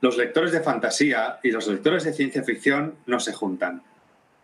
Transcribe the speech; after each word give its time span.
Los 0.00 0.16
lectores 0.16 0.52
de 0.52 0.60
fantasía 0.60 1.40
y 1.42 1.50
los 1.50 1.66
lectores 1.66 2.04
de 2.04 2.12
ciencia 2.12 2.44
ficción 2.44 2.94
no 3.06 3.18
se 3.18 3.32
juntan. 3.32 3.82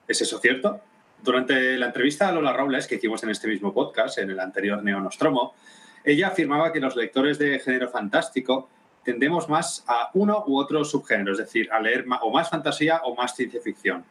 ¿Es 0.09 0.21
eso 0.21 0.39
cierto? 0.41 0.81
Durante 1.23 1.79
la 1.79 1.87
entrevista 1.87 2.29
a 2.29 2.33
Lola 2.33 2.53
Robles 2.53 2.89
que 2.89 2.97
hicimos 2.97 3.23
en 3.23 3.31
este 3.31 3.47
mismo 3.47 3.73
podcast, 3.73 4.19
en 4.19 4.31
el 4.31 4.41
anterior 4.41 4.83
Neonostromo, 4.83 5.55
ella 6.03 6.29
afirmaba 6.29 6.73
que 6.73 6.81
los 6.81 6.97
lectores 6.97 7.39
de 7.39 7.61
género 7.61 7.89
fantástico 7.89 8.69
tendemos 9.05 9.49
más 9.49 9.85
a 9.87 10.11
uno 10.15 10.43
u 10.47 10.59
otro 10.59 10.85
subgénero, 10.85 11.33
es 11.33 11.39
decir, 11.39 11.71
a 11.71 11.81
leer 11.81 12.05
o 12.21 12.31
más 12.33 12.51
fantasía 12.51 13.03
o 13.05 13.15
más 13.15 13.37
ciencia 13.37 13.61
ficción. 13.61 14.05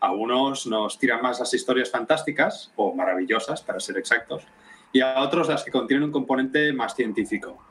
A 0.00 0.12
unos 0.12 0.66
nos 0.66 0.98
tiran 0.98 1.20
más 1.20 1.38
las 1.38 1.52
historias 1.52 1.90
fantásticas, 1.90 2.72
o 2.76 2.94
maravillosas, 2.94 3.62
para 3.62 3.78
ser 3.78 3.98
exactos, 3.98 4.44
y 4.92 5.00
a 5.00 5.20
otros 5.20 5.48
las 5.48 5.64
que 5.64 5.70
contienen 5.70 6.04
un 6.04 6.12
componente 6.12 6.72
más 6.72 6.94
científico. 6.94 7.62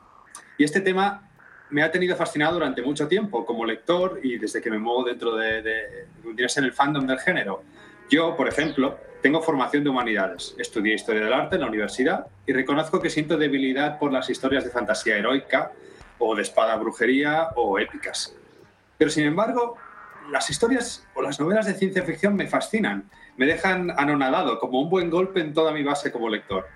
Y 0.56 0.64
este 0.64 0.80
tema 0.80 1.27
me 1.70 1.82
ha 1.82 1.90
tenido 1.90 2.16
fascinado 2.16 2.54
durante 2.54 2.82
mucho 2.82 3.08
tiempo 3.08 3.44
como 3.44 3.64
lector 3.64 4.20
y 4.22 4.38
desde 4.38 4.60
que 4.60 4.70
me 4.70 4.78
muevo 4.78 5.04
dentro 5.04 5.36
de, 5.36 5.62
de, 5.62 6.48
ser 6.48 6.64
el 6.64 6.72
fandom 6.72 7.06
del 7.06 7.18
género. 7.18 7.62
Yo, 8.10 8.36
por 8.36 8.48
ejemplo, 8.48 8.98
tengo 9.20 9.42
formación 9.42 9.84
de 9.84 9.90
humanidades. 9.90 10.54
Estudié 10.58 10.94
historia 10.94 11.24
del 11.24 11.32
arte 11.32 11.56
en 11.56 11.62
la 11.62 11.68
universidad 11.68 12.26
y 12.46 12.52
reconozco 12.52 13.00
que 13.00 13.10
siento 13.10 13.36
debilidad 13.36 13.98
por 13.98 14.12
las 14.12 14.30
historias 14.30 14.64
de 14.64 14.70
fantasía 14.70 15.16
heroica 15.16 15.72
o 16.18 16.34
de 16.34 16.42
espada 16.42 16.76
brujería 16.76 17.48
o 17.56 17.78
épicas. 17.78 18.34
Pero 18.96 19.10
sin 19.10 19.24
embargo, 19.24 19.76
las 20.30 20.50
historias 20.50 21.06
o 21.14 21.22
las 21.22 21.38
novelas 21.38 21.66
de 21.66 21.74
ciencia 21.74 22.02
ficción 22.02 22.34
me 22.34 22.46
fascinan, 22.46 23.08
me 23.36 23.46
dejan 23.46 23.92
anonadado, 23.96 24.58
como 24.58 24.80
un 24.80 24.90
buen 24.90 25.10
golpe 25.10 25.40
en 25.40 25.54
toda 25.54 25.72
mi 25.72 25.82
base 25.82 26.10
como 26.10 26.28
lector. 26.28 26.66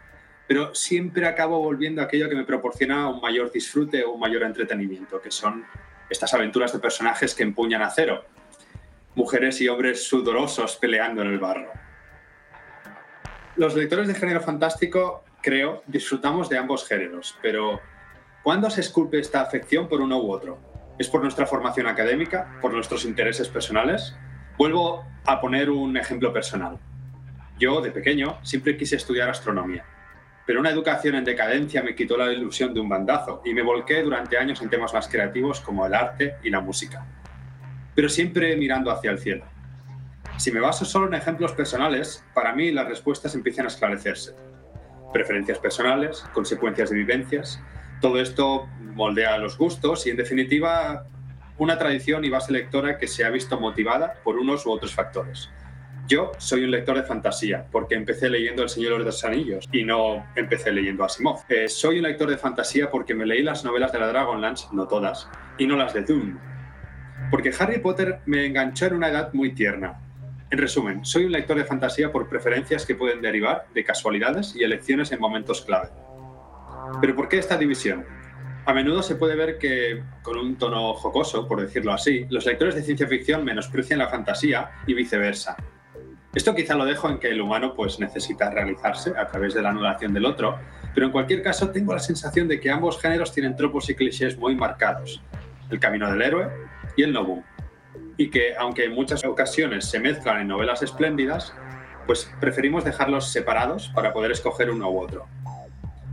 Pero 0.47 0.75
siempre 0.75 1.27
acabo 1.27 1.59
volviendo 1.61 2.03
a 2.03 2.05
aquello 2.05 2.29
que 2.29 2.35
me 2.35 2.45
proporciona 2.45 3.09
un 3.09 3.21
mayor 3.21 3.51
disfrute 3.51 4.05
o 4.05 4.13
un 4.13 4.21
mayor 4.21 4.43
entretenimiento, 4.43 5.21
que 5.21 5.31
son 5.31 5.65
estas 6.11 6.35
aventuras 6.35 6.73
de 6.73 6.79
personajes 6.79 7.35
que 7.35 7.43
empuñan 7.43 7.83
acero, 7.83 8.25
mujeres 9.15 9.61
y 9.61 9.69
hombres 9.69 10.07
sudorosos 10.07 10.77
peleando 10.77 11.23
en 11.23 11.29
el 11.29 11.39
barro. 11.39 11.71
Los 13.57 13.75
lectores 13.75 14.09
de 14.09 14.15
género 14.15 14.41
fantástico, 14.41 15.25
creo, 15.43 15.83
disfrutamos 15.87 16.49
de 16.49 16.59
ambos 16.59 16.87
géneros, 16.87 17.37
pero 17.41 17.81
¿Cuándo 18.43 18.69
se 18.71 18.81
esculpe 18.81 19.21
esta 19.21 19.41
afección 19.41 19.87
por 19.87 20.01
uno 20.01 20.19
u 20.19 20.33
otro? 20.33 20.59
¿Es 20.99 21.09
por 21.09 21.23
nuestra 21.23 21.47
formación 21.47 21.87
académica? 21.87 22.59
¿Por 22.61 22.73
nuestros 22.73 23.05
intereses 23.05 23.49
personales? 23.49 24.17
Vuelvo 24.59 25.07
a 25.25 25.41
poner 25.41 25.71
un 25.71 25.97
ejemplo 25.97 26.33
personal. 26.33 26.81
Yo, 27.57 27.81
de 27.81 27.93
pequeño, 27.93 28.41
siempre 28.43 28.77
quise 28.77 28.97
estudiar 28.97 29.31
astronomía, 29.31 29.85
pero 30.47 30.61
una 30.61 30.71
educación 30.71 31.15
en 31.15 31.25
decadencia 31.25 31.83
me 31.83 31.95
quitó 31.95 32.17
la 32.17 32.33
ilusión 32.33 32.75
de 32.75 32.81
un 32.81 32.89
bandazo 32.89 33.43
y 33.45 33.55
me 33.55 33.63
volqué 33.63 34.03
durante 34.03 34.37
años 34.37 34.61
en 34.63 34.71
temas 34.71 34.93
más 34.93 35.09
creativos 35.09 35.61
como 35.61 35.87
el 35.87 35.95
arte 35.95 36.37
y 36.43 36.51
la 36.51 36.61
música, 36.61 37.07
pero 37.95 38.09
siempre 38.09 38.57
mirando 38.57 38.91
hacia 38.91 39.11
el 39.11 39.19
cielo. 39.19 39.45
Si 40.39 40.51
me 40.51 40.61
baso 40.61 40.85
solo 40.85 41.07
en 41.07 41.15
ejemplos 41.15 41.53
personales, 41.53 42.25
para 42.35 42.53
mí 42.53 42.71
las 42.73 42.89
respuestas 42.89 43.35
empiezan 43.35 43.67
a 43.67 43.69
esclarecerse. 43.69 44.35
Preferencias 45.13 45.59
personales, 45.59 46.25
consecuencias 46.33 46.91
de 46.91 46.97
vivencias, 46.97 47.61
todo 48.01 48.21
esto 48.21 48.67
moldea 48.81 49.39
los 49.39 49.57
gustos 49.57 50.07
y, 50.07 50.11
en 50.11 50.17
definitiva, 50.17 51.07
una 51.59 51.79
tradición 51.79 52.25
y 52.25 52.31
base 52.31 52.53
lectora 52.53 52.99
que 52.99 53.07
se 53.07 53.25
ha 53.25 53.31
visto 53.31 53.61
motivada 53.61 54.15
por 54.25 54.37
unos 54.37 54.67
u 54.67 54.73
otros 54.73 54.95
factores. 54.95 55.51
Yo 56.13 56.31
soy 56.37 56.63
un 56.65 56.71
lector 56.71 56.95
de 56.95 57.05
fantasía 57.05 57.65
porque 57.73 57.95
empecé 57.95 58.29
leyendo 58.29 58.63
El 58.63 58.69
Señor 58.69 58.99
de 58.99 59.05
los 59.07 59.25
Anillos 59.25 59.67
y 59.73 59.83
no 59.83 60.27
empecé 60.37 60.71
leyendo 60.71 61.05
Asimov. 61.05 61.39
Eh, 61.49 61.71
soy 61.71 61.97
un 61.97 62.03
lector 62.03 62.29
de 62.29 62.37
fantasía 62.37 62.91
porque 62.91 63.15
me 63.15 63.25
leí 63.25 63.43
las 63.43 63.65
novelas 63.65 63.93
de 63.93 63.99
la 63.99 64.09
Dragonlance, 64.09 64.67
no 64.73 64.87
todas, 64.87 65.27
y 65.57 65.67
no 65.67 65.75
las 65.75 65.95
de 65.95 66.03
Dune. 66.03 66.37
Porque 67.31 67.51
Harry 67.59 67.79
Potter 67.79 68.19
me 68.27 68.45
enganchó 68.45 68.85
en 68.89 68.97
una 68.97 69.09
edad 69.09 69.33
muy 69.33 69.55
tierna. 69.55 70.03
En 70.51 70.59
resumen, 70.59 71.03
soy 71.03 71.25
un 71.25 71.33
lector 71.33 71.57
de 71.57 71.65
fantasía 71.65 72.13
por 72.13 72.29
preferencias 72.29 72.85
que 72.85 72.95
pueden 72.95 73.23
derivar 73.23 73.65
de 73.73 73.83
casualidades 73.83 74.55
y 74.55 74.65
elecciones 74.65 75.13
en 75.13 75.19
momentos 75.19 75.63
clave. 75.63 75.89
Pero 77.01 77.17
¿por 77.17 77.27
qué 77.27 77.39
esta 77.39 77.57
división? 77.57 78.05
A 78.67 78.75
menudo 78.75 79.03
se 79.03 79.15
puede 79.15 79.35
ver 79.35 79.57
que, 79.57 80.03
con 80.21 80.37
un 80.37 80.57
tono 80.57 80.93
jocoso, 80.93 81.49
por 81.49 81.63
decirlo 81.63 81.91
así, 81.91 82.27
los 82.29 82.45
lectores 82.45 82.75
de 82.75 82.83
ciencia 82.83 83.09
ficción 83.09 83.47
menosprecian 83.47 83.99
la 83.99 84.11
fantasía 84.11 84.73
y 84.87 84.93
viceversa. 84.93 85.57
Esto 86.35 86.55
quizá 86.55 86.75
lo 86.75 86.87
dejo 86.87 87.11
en 87.11 87.19
que 87.19 87.29
el 87.29 87.41
humano 87.41 87.75
pues, 87.75 88.01
necesita 88.01 88.51
realizarse 88.51 89.13
a 89.17 89.27
través 89.27 89.53
de 89.53 89.61
la 89.61 89.69
anulación 89.69 90.15
del 90.15 90.25
otro, 90.25 90.59
pero 90.95 91.07
en 91.07 91.13
cualquier 91.13 91.43
caso 91.43 91.71
tengo 91.71 91.93
la 91.93 92.01
sensación 92.01 92.49
de 92.49 92.59
que 92.59 92.71
ambos 92.71 93.01
géneros 93.01 93.33
tienen 93.33 93.55
tropos 93.55 93.91
y 93.91 93.95
clichés 93.95 94.39
muy 94.39 94.55
marcados, 94.55 95.23
el 95.71 95.79
camino 95.79 96.11
del 96.11 96.23
héroe 96.23 96.49
y 96.97 97.03
el 97.03 97.13
no 97.13 97.43
y 98.17 98.31
que 98.31 98.55
aunque 98.57 98.85
en 98.85 98.95
muchas 98.95 99.25
ocasiones 99.25 99.87
se 99.87 99.99
mezclan 99.99 100.41
en 100.41 100.49
novelas 100.49 100.83
espléndidas, 100.83 101.55
pues 102.07 102.31
preferimos 102.41 102.85
dejarlos 102.85 103.31
separados 103.31 103.89
para 103.95 104.13
poder 104.13 104.33
escoger 104.33 104.71
uno 104.71 104.91
u 104.91 105.01
otro. 105.01 105.27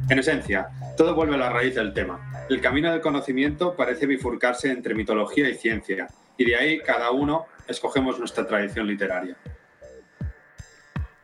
En 0.09 0.19
esencia, 0.19 0.69
todo 0.97 1.16
vuelve 1.16 1.36
a 1.36 1.40
la 1.40 1.50
raíz 1.50 1.75
del 1.75 1.94
tema. 1.94 2.46
El 2.50 2.62
camino 2.62 2.91
del 2.91 3.01
conocimiento 3.01 3.75
parece 3.75 4.06
bifurcarse 4.06 4.72
entre 4.72 4.96
mitología 4.96 5.50
y 5.50 5.56
ciencia, 5.56 6.07
y 6.38 6.46
de 6.46 6.56
ahí 6.56 6.80
cada 6.80 7.12
uno 7.12 7.46
escogemos 7.68 8.18
nuestra 8.18 8.47
tradición 8.47 8.88
literaria. 8.88 9.38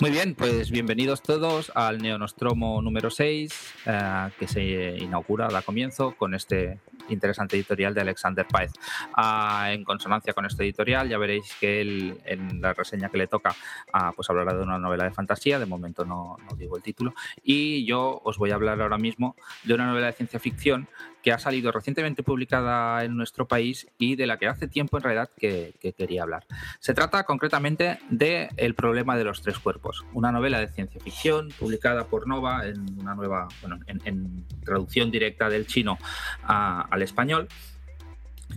Muy 0.00 0.12
bien, 0.12 0.34
pues 0.34 0.70
bienvenidos 0.70 1.22
todos 1.22 1.70
al 1.74 1.98
Neonostromo 1.98 2.80
número 2.80 3.10
6, 3.10 3.74
eh, 3.84 4.28
que 4.38 4.48
se 4.48 4.96
inaugura, 4.96 5.48
da 5.48 5.60
comienzo 5.60 6.14
con 6.16 6.34
este 6.34 6.78
interesante 7.10 7.56
editorial 7.56 7.92
de 7.92 8.00
Alexander 8.00 8.46
Paez. 8.46 8.72
Ah, 9.14 9.68
en 9.70 9.84
consonancia 9.84 10.32
con 10.32 10.46
este 10.46 10.64
editorial, 10.64 11.06
ya 11.10 11.18
veréis 11.18 11.54
que 11.60 11.82
él, 11.82 12.18
en 12.24 12.62
la 12.62 12.72
reseña 12.72 13.10
que 13.10 13.18
le 13.18 13.26
toca, 13.26 13.54
ah, 13.92 14.12
pues 14.16 14.30
hablará 14.30 14.54
de 14.54 14.62
una 14.62 14.78
novela 14.78 15.04
de 15.04 15.10
fantasía, 15.10 15.58
de 15.58 15.66
momento 15.66 16.06
no, 16.06 16.38
no 16.48 16.56
digo 16.56 16.78
el 16.78 16.82
título, 16.82 17.12
y 17.42 17.84
yo 17.84 18.22
os 18.24 18.38
voy 18.38 18.52
a 18.52 18.54
hablar 18.54 18.80
ahora 18.80 18.96
mismo 18.96 19.36
de 19.64 19.74
una 19.74 19.86
novela 19.86 20.06
de 20.06 20.12
ciencia 20.14 20.40
ficción 20.40 20.88
que 21.22 21.32
ha 21.32 21.38
salido 21.38 21.72
recientemente 21.72 22.22
publicada 22.22 23.04
en 23.04 23.16
nuestro 23.16 23.46
país 23.46 23.86
y 23.98 24.16
de 24.16 24.26
la 24.26 24.38
que 24.38 24.46
hace 24.46 24.68
tiempo 24.68 24.96
en 24.96 25.02
realidad 25.02 25.30
que, 25.36 25.74
quería 25.96 26.22
hablar. 26.22 26.46
Se 26.78 26.94
trata 26.94 27.24
concretamente 27.24 27.98
de 28.10 28.48
El 28.56 28.74
problema 28.74 29.16
de 29.16 29.24
los 29.24 29.42
tres 29.42 29.58
cuerpos, 29.58 30.04
una 30.12 30.32
novela 30.32 30.60
de 30.60 30.68
ciencia 30.68 31.00
ficción 31.00 31.48
publicada 31.58 32.06
por 32.06 32.26
Nova 32.26 32.66
en 32.66 32.98
una 32.98 33.14
nueva, 33.14 33.48
bueno, 33.60 33.78
en, 33.86 34.46
traducción 34.64 35.10
directa 35.10 35.48
del 35.48 35.66
chino 35.66 35.98
al 36.42 37.02
español 37.02 37.48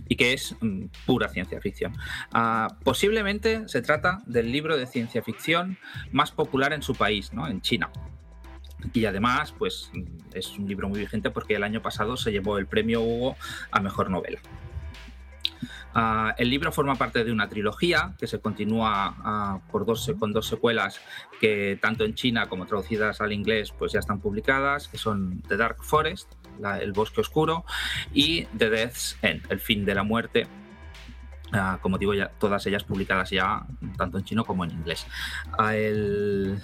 y 0.08 0.16
que 0.16 0.32
es 0.32 0.56
mm, 0.60 0.86
pura 1.06 1.28
ciencia 1.28 1.60
ficción. 1.60 1.94
Ah, 2.32 2.76
posiblemente 2.82 3.68
se 3.68 3.82
trata 3.82 4.22
del 4.26 4.50
libro 4.52 4.76
de 4.76 4.86
ciencia 4.86 5.22
ficción 5.22 5.78
más 6.12 6.30
popular 6.30 6.72
en 6.72 6.82
su 6.82 6.94
país, 6.94 7.32
¿no? 7.32 7.46
en 7.46 7.60
China. 7.60 7.90
Y 8.92 9.04
además, 9.06 9.52
pues 9.56 9.90
es 10.32 10.58
un 10.58 10.68
libro 10.68 10.88
muy 10.88 11.00
vigente 11.00 11.30
porque 11.30 11.54
el 11.54 11.62
año 11.62 11.82
pasado 11.82 12.16
se 12.16 12.32
llevó 12.32 12.58
el 12.58 12.66
premio 12.66 13.00
Hugo 13.00 13.36
a 13.70 13.80
Mejor 13.80 14.10
Novela. 14.10 14.40
Ah, 15.96 16.34
el 16.38 16.50
libro 16.50 16.72
forma 16.72 16.96
parte 16.96 17.22
de 17.22 17.30
una 17.30 17.48
trilogía 17.48 18.14
que 18.18 18.26
se 18.26 18.40
continúa 18.40 19.14
ah, 19.18 19.60
por 19.70 19.86
dos, 19.86 20.12
con 20.18 20.32
dos 20.32 20.48
secuelas 20.48 21.00
que 21.40 21.78
tanto 21.80 22.04
en 22.04 22.14
China 22.14 22.48
como 22.48 22.66
traducidas 22.66 23.20
al 23.20 23.32
inglés 23.32 23.72
pues 23.78 23.92
ya 23.92 24.00
están 24.00 24.20
publicadas, 24.20 24.88
que 24.88 24.98
son 24.98 25.40
The 25.42 25.56
Dark 25.56 25.84
Forest, 25.84 26.32
El 26.80 26.92
Bosque 26.92 27.20
Oscuro, 27.20 27.64
y 28.12 28.44
The 28.58 28.70
Death's 28.70 29.16
End, 29.22 29.46
El 29.50 29.60
Fin 29.60 29.84
de 29.84 29.94
la 29.94 30.02
Muerte, 30.02 30.48
ah, 31.52 31.78
como 31.80 31.96
digo, 31.96 32.12
ya, 32.12 32.28
todas 32.40 32.66
ellas 32.66 32.82
publicadas 32.82 33.30
ya 33.30 33.64
tanto 33.96 34.18
en 34.18 34.24
chino 34.24 34.44
como 34.44 34.64
en 34.64 34.72
inglés. 34.72 35.06
el, 35.70 36.58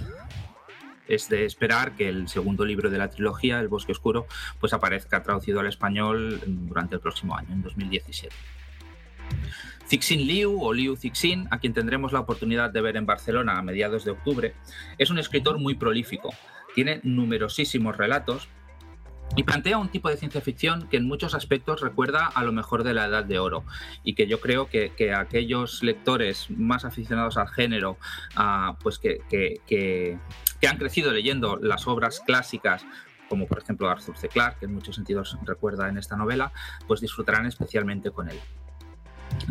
es 1.11 1.29
de 1.29 1.45
esperar 1.45 1.97
que 1.97 2.09
el 2.09 2.29
segundo 2.29 2.65
libro 2.65 2.89
de 2.89 2.99
la 2.99 3.11
trilogía, 3.11 3.59
El 3.61 3.69
Bosque 3.69 3.93
Oscuro, 3.93 4.27
pues 4.61 4.73
aparezca 4.73 5.23
traducido 5.23 5.61
al 5.61 5.67
español 5.67 6.41
durante 6.47 6.95
el 6.95 7.01
próximo 7.01 7.37
año, 7.37 7.53
en 7.53 7.63
2017. 7.63 8.35
Cixin 9.89 10.25
Liu 10.25 10.63
o 10.63 10.73
Liu 10.73 10.97
Cixin, 10.97 11.49
a 11.51 11.59
quien 11.59 11.75
tendremos 11.75 12.13
la 12.13 12.21
oportunidad 12.21 12.71
de 12.71 12.81
ver 12.81 12.97
en 12.97 13.07
Barcelona 13.07 13.59
a 13.59 13.63
mediados 13.63 14.05
de 14.05 14.13
octubre, 14.13 14.55
es 14.99 15.11
un 15.11 15.19
escritor 15.19 15.59
muy 15.59 15.75
prolífico. 15.75 16.33
Tiene 16.77 17.01
numerosísimos 17.03 17.97
relatos 17.97 18.49
y 19.37 19.45
plantea 19.45 19.79
un 19.79 19.89
tipo 19.89 20.09
de 20.09 20.17
ciencia 20.17 20.41
ficción 20.41 20.89
que 20.89 20.97
en 20.97 21.07
muchos 21.07 21.35
aspectos 21.35 21.81
recuerda 21.81 22.27
a 22.27 22.43
lo 22.43 22.53
mejor 22.53 22.83
de 22.83 22.95
la 22.95 23.07
Edad 23.07 23.25
de 23.25 23.39
Oro 23.39 23.65
y 24.03 24.15
que 24.15 24.27
yo 24.27 24.41
creo 24.41 24.69
que, 24.69 24.91
aquellos 25.15 25.83
lectores 25.83 26.51
más 26.51 26.85
aficionados 26.85 27.37
al 27.37 27.49
género, 27.49 27.97
pues 28.83 28.99
que, 28.99 29.21
que, 29.29 30.19
han 30.69 30.79
crecido 30.79 31.13
leyendo 31.13 31.57
las 31.57 31.87
obras 31.87 32.21
clásicas 32.21 32.85
como 33.29 33.47
por 33.47 33.61
ejemplo 33.61 33.89
Arthur 33.89 34.19
C. 34.19 34.29
Clarke, 34.29 34.59
que 34.59 34.65
en 34.67 34.75
muchos 34.75 34.97
sentidos 34.97 35.39
recuerda 35.45 35.89
en 35.89 35.97
esta 35.97 36.17
novela, 36.17 36.51
pues 36.89 37.01
disfrutarán 37.01 37.47
especialmente 37.47 38.11
con 38.11 38.29
él. 38.29 38.41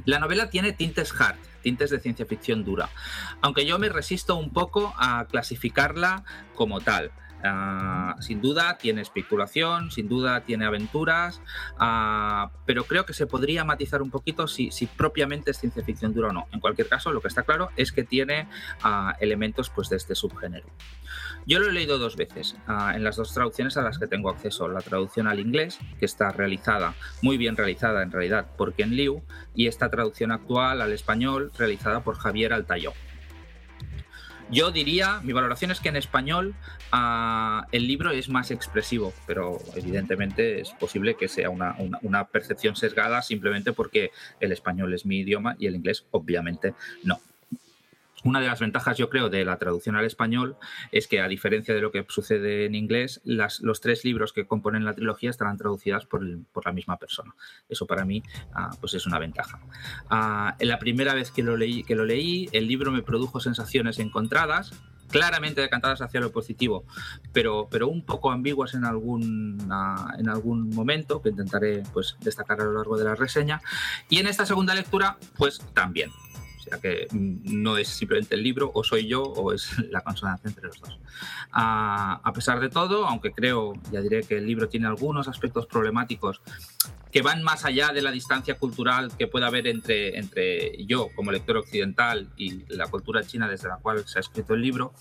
La 0.03 0.19
novela 0.19 0.49
tiene 0.49 0.73
tintes 0.73 1.13
hard, 1.17 1.37
tintes 1.61 1.89
de 1.89 2.01
ciencia 2.01 2.25
ficción 2.25 2.65
dura, 2.65 2.89
aunque 3.41 3.65
yo 3.65 3.79
me 3.79 3.87
resisto 3.87 4.35
un 4.35 4.51
poco 4.51 4.93
a 4.97 5.25
clasificarla 5.29 6.25
como 6.55 6.81
tal. 6.81 7.11
Ah, 7.43 8.15
sin 8.19 8.41
duda 8.41 8.77
tiene 8.77 9.01
especulación, 9.01 9.91
sin 9.91 10.09
duda 10.09 10.41
tiene 10.41 10.65
aventuras, 10.65 11.41
ah, 11.77 12.51
pero 12.65 12.83
creo 12.83 13.05
que 13.05 13.13
se 13.13 13.27
podría 13.27 13.63
matizar 13.63 14.01
un 14.01 14.11
poquito 14.11 14.47
si, 14.47 14.69
propiamente 14.97 15.51
es 15.51 15.59
ciencia 15.59 15.83
ficción 15.83 16.13
dura 16.13 16.29
o 16.29 16.33
no. 16.33 16.47
En 16.51 16.59
cualquier 16.59 16.87
caso, 16.87 17.11
lo 17.11 17.21
que 17.21 17.29
está 17.29 17.43
claro 17.43 17.69
es 17.77 17.91
que 17.91 18.03
tiene 18.03 18.47
ah, 18.83 19.15
elementos 19.19 19.69
pues, 19.69 19.89
de 19.89 19.97
este 19.97 20.15
subgénero. 20.15 20.67
Yo 21.45 21.59
lo 21.59 21.69
he 21.69 21.71
leído 21.71 21.97
dos 21.97 22.15
veces, 22.15 22.55
en 22.67 23.03
las 23.03 23.15
dos 23.15 23.33
traducciones 23.33 23.75
a 23.77 23.81
las 23.81 23.97
que 23.97 24.07
tengo 24.07 24.29
acceso. 24.29 24.67
La 24.67 24.81
traducción 24.81 25.25
al 25.25 25.39
inglés, 25.39 25.79
que 25.97 26.05
está 26.05 26.31
realizada, 26.31 26.93
muy 27.21 27.37
bien 27.37 27.55
realizada 27.55 28.03
en 28.03 28.11
realidad, 28.11 28.47
por 28.55 28.73
Ken 28.73 28.95
Liu, 28.95 29.23
y 29.55 29.67
esta 29.67 29.89
traducción 29.89 30.31
actual 30.31 30.81
al 30.81 30.91
español, 30.91 31.51
realizada 31.57 32.01
por 32.01 32.17
Javier 32.17 32.53
Altayó. 32.53 32.93
Yo 34.51 34.71
diría, 34.71 35.19
mi 35.21 35.31
valoración 35.31 35.69
es 35.69 35.79
que 35.79 35.89
en 35.89 35.95
español 35.95 36.55
ah, 36.91 37.67
el 37.71 37.87
libro 37.87 38.09
es 38.09 38.29
más 38.29 38.49
expresivo, 38.49 39.13
pero 39.27 39.59
evidentemente 39.75 40.61
es 40.61 40.71
posible 40.71 41.15
que 41.15 41.27
sea 41.27 41.49
una, 41.51 41.75
percepción 42.31 42.75
sesgada 42.75 43.21
simplemente 43.21 43.73
porque 43.73 44.11
el 44.39 44.51
español 44.51 44.93
es 44.93 45.05
mi 45.05 45.19
idioma 45.19 45.55
y 45.59 45.67
el 45.67 45.75
inglés 45.75 46.05
obviamente 46.11 46.73
no. 47.03 47.19
Una 48.23 48.41
de 48.41 48.47
las 48.47 48.59
ventajas, 48.59 48.97
yo 48.97 49.09
creo, 49.09 49.29
de 49.29 49.45
la 49.45 49.57
traducción 49.57 49.95
al 49.95 50.05
español 50.05 50.57
es 50.91 51.07
que, 51.07 51.21
a 51.21 51.27
diferencia 51.27 51.73
de 51.73 51.81
lo 51.81 51.91
que 51.91 52.05
sucede 52.09 52.65
en 52.65 52.75
inglés, 52.75 53.21
los 53.23 53.81
tres 53.81 54.03
libros 54.03 54.33
que 54.33 54.45
componen 54.45 54.83
la 54.83 54.93
trilogía 54.93 55.29
estarán 55.29 55.57
traducidas 55.57 56.05
por, 56.05 56.21
la 56.23 56.71
misma 56.73 56.97
persona. 56.97 57.33
Eso 57.69 57.85
para 57.87 58.03
mí 58.03 58.21
ah, 58.53 58.71
pues 58.79 58.93
es 58.93 59.05
una 59.05 59.19
ventaja. 59.19 59.59
Ah, 60.09 60.55
la 60.59 60.79
primera 60.79 61.13
vez 61.13 61.31
que 61.31 61.43
lo, 61.43 61.55
leí, 61.55 61.83
que 61.83 61.95
lo 61.95 62.05
leí, 62.05 62.49
el 62.51 62.67
libro 62.67 62.91
me 62.91 63.01
produjo 63.01 63.39
sensaciones 63.39 63.99
encontradas, 63.99 64.73
claramente 65.09 65.61
decantadas 65.61 66.01
hacia 66.01 66.19
lo 66.19 66.31
positivo, 66.31 66.85
pero, 67.33 67.67
un 67.87 68.05
poco 68.05 68.31
ambiguas 68.31 68.73
en 68.73 68.85
algún, 68.85 69.67
ah, 69.71 70.13
momento, 70.45 71.21
que 71.21 71.29
intentaré 71.29 71.83
pues, 71.93 72.17
destacar 72.21 72.61
a 72.61 72.65
lo 72.65 72.73
largo 72.73 72.97
de 72.97 73.05
la 73.05 73.15
reseña. 73.15 73.61
Y 74.09 74.19
en 74.19 74.27
esta 74.27 74.45
segunda 74.45 74.75
lectura, 74.75 75.17
pues 75.37 75.59
también 75.73 76.11
que 76.81 77.07
no 77.11 77.77
es 77.77 77.87
simplemente 77.87 78.35
el 78.35 78.43
libro, 78.43 78.71
o 78.73 78.83
soy 78.83 79.07
yo, 79.07 79.23
o 79.23 79.53
es 79.53 79.77
la 79.91 80.01
consonancia 80.01 80.47
entre 80.47 80.67
los 80.67 80.79
dos. 80.79 80.99
A, 81.51 82.31
pesar 82.33 82.59
de 82.59 82.69
todo, 82.69 83.07
aunque 83.07 83.31
creo, 83.31 83.73
ya 83.91 84.01
diré 84.01 84.23
que 84.23 84.37
el 84.37 84.45
libro 84.45 84.69
tiene 84.69 84.87
algunos 84.87 85.27
aspectos 85.27 85.65
problemáticos 85.65 86.41
que 87.11 87.21
van 87.21 87.41
más 87.41 87.65
allá 87.65 87.91
de 87.91 88.01
la 88.01 88.11
distancia 88.11 88.55
cultural 88.55 89.11
que 89.17 89.27
pueda 89.27 89.47
haber 89.47 89.67
entre, 89.67 90.17
entre 90.19 90.85
yo 90.85 91.09
como 91.15 91.31
lector 91.31 91.57
occidental 91.57 92.27
y 92.37 92.65
la 92.73 92.87
cultura 92.87 93.23
china 93.23 93.47
desde 93.47 93.67
la 93.67 93.77
cual 93.77 94.07
se 94.07 94.19
ha 94.19 94.21
escrito 94.21 94.53
el 94.53 94.61
libro, 94.61 94.93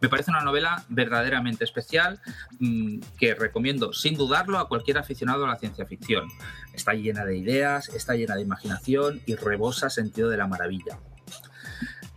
me 0.00 0.08
parece 0.08 0.30
una 0.30 0.42
novela 0.42 0.84
verdaderamente 0.88 1.64
especial 1.64 2.20
mm, 2.60 2.98
que 3.18 3.34
recomiendo 3.34 3.92
sin 3.92 4.14
dudarlo 4.14 4.58
a 4.58 4.68
cualquier 4.68 4.98
aficionado 4.98 5.44
a 5.44 5.48
la 5.48 5.56
ciencia 5.56 5.86
ficción. 5.86 6.28
Está 6.74 6.94
llena 6.94 7.24
de 7.24 7.36
ideas, 7.36 7.88
está 7.88 8.14
llena 8.14 8.36
de 8.36 8.42
imaginación 8.42 9.20
y 9.26 9.36
rebosa 9.36 9.90
sentido 9.90 10.28
de 10.28 10.36
la 10.36 10.46
maravilla. 10.46 10.98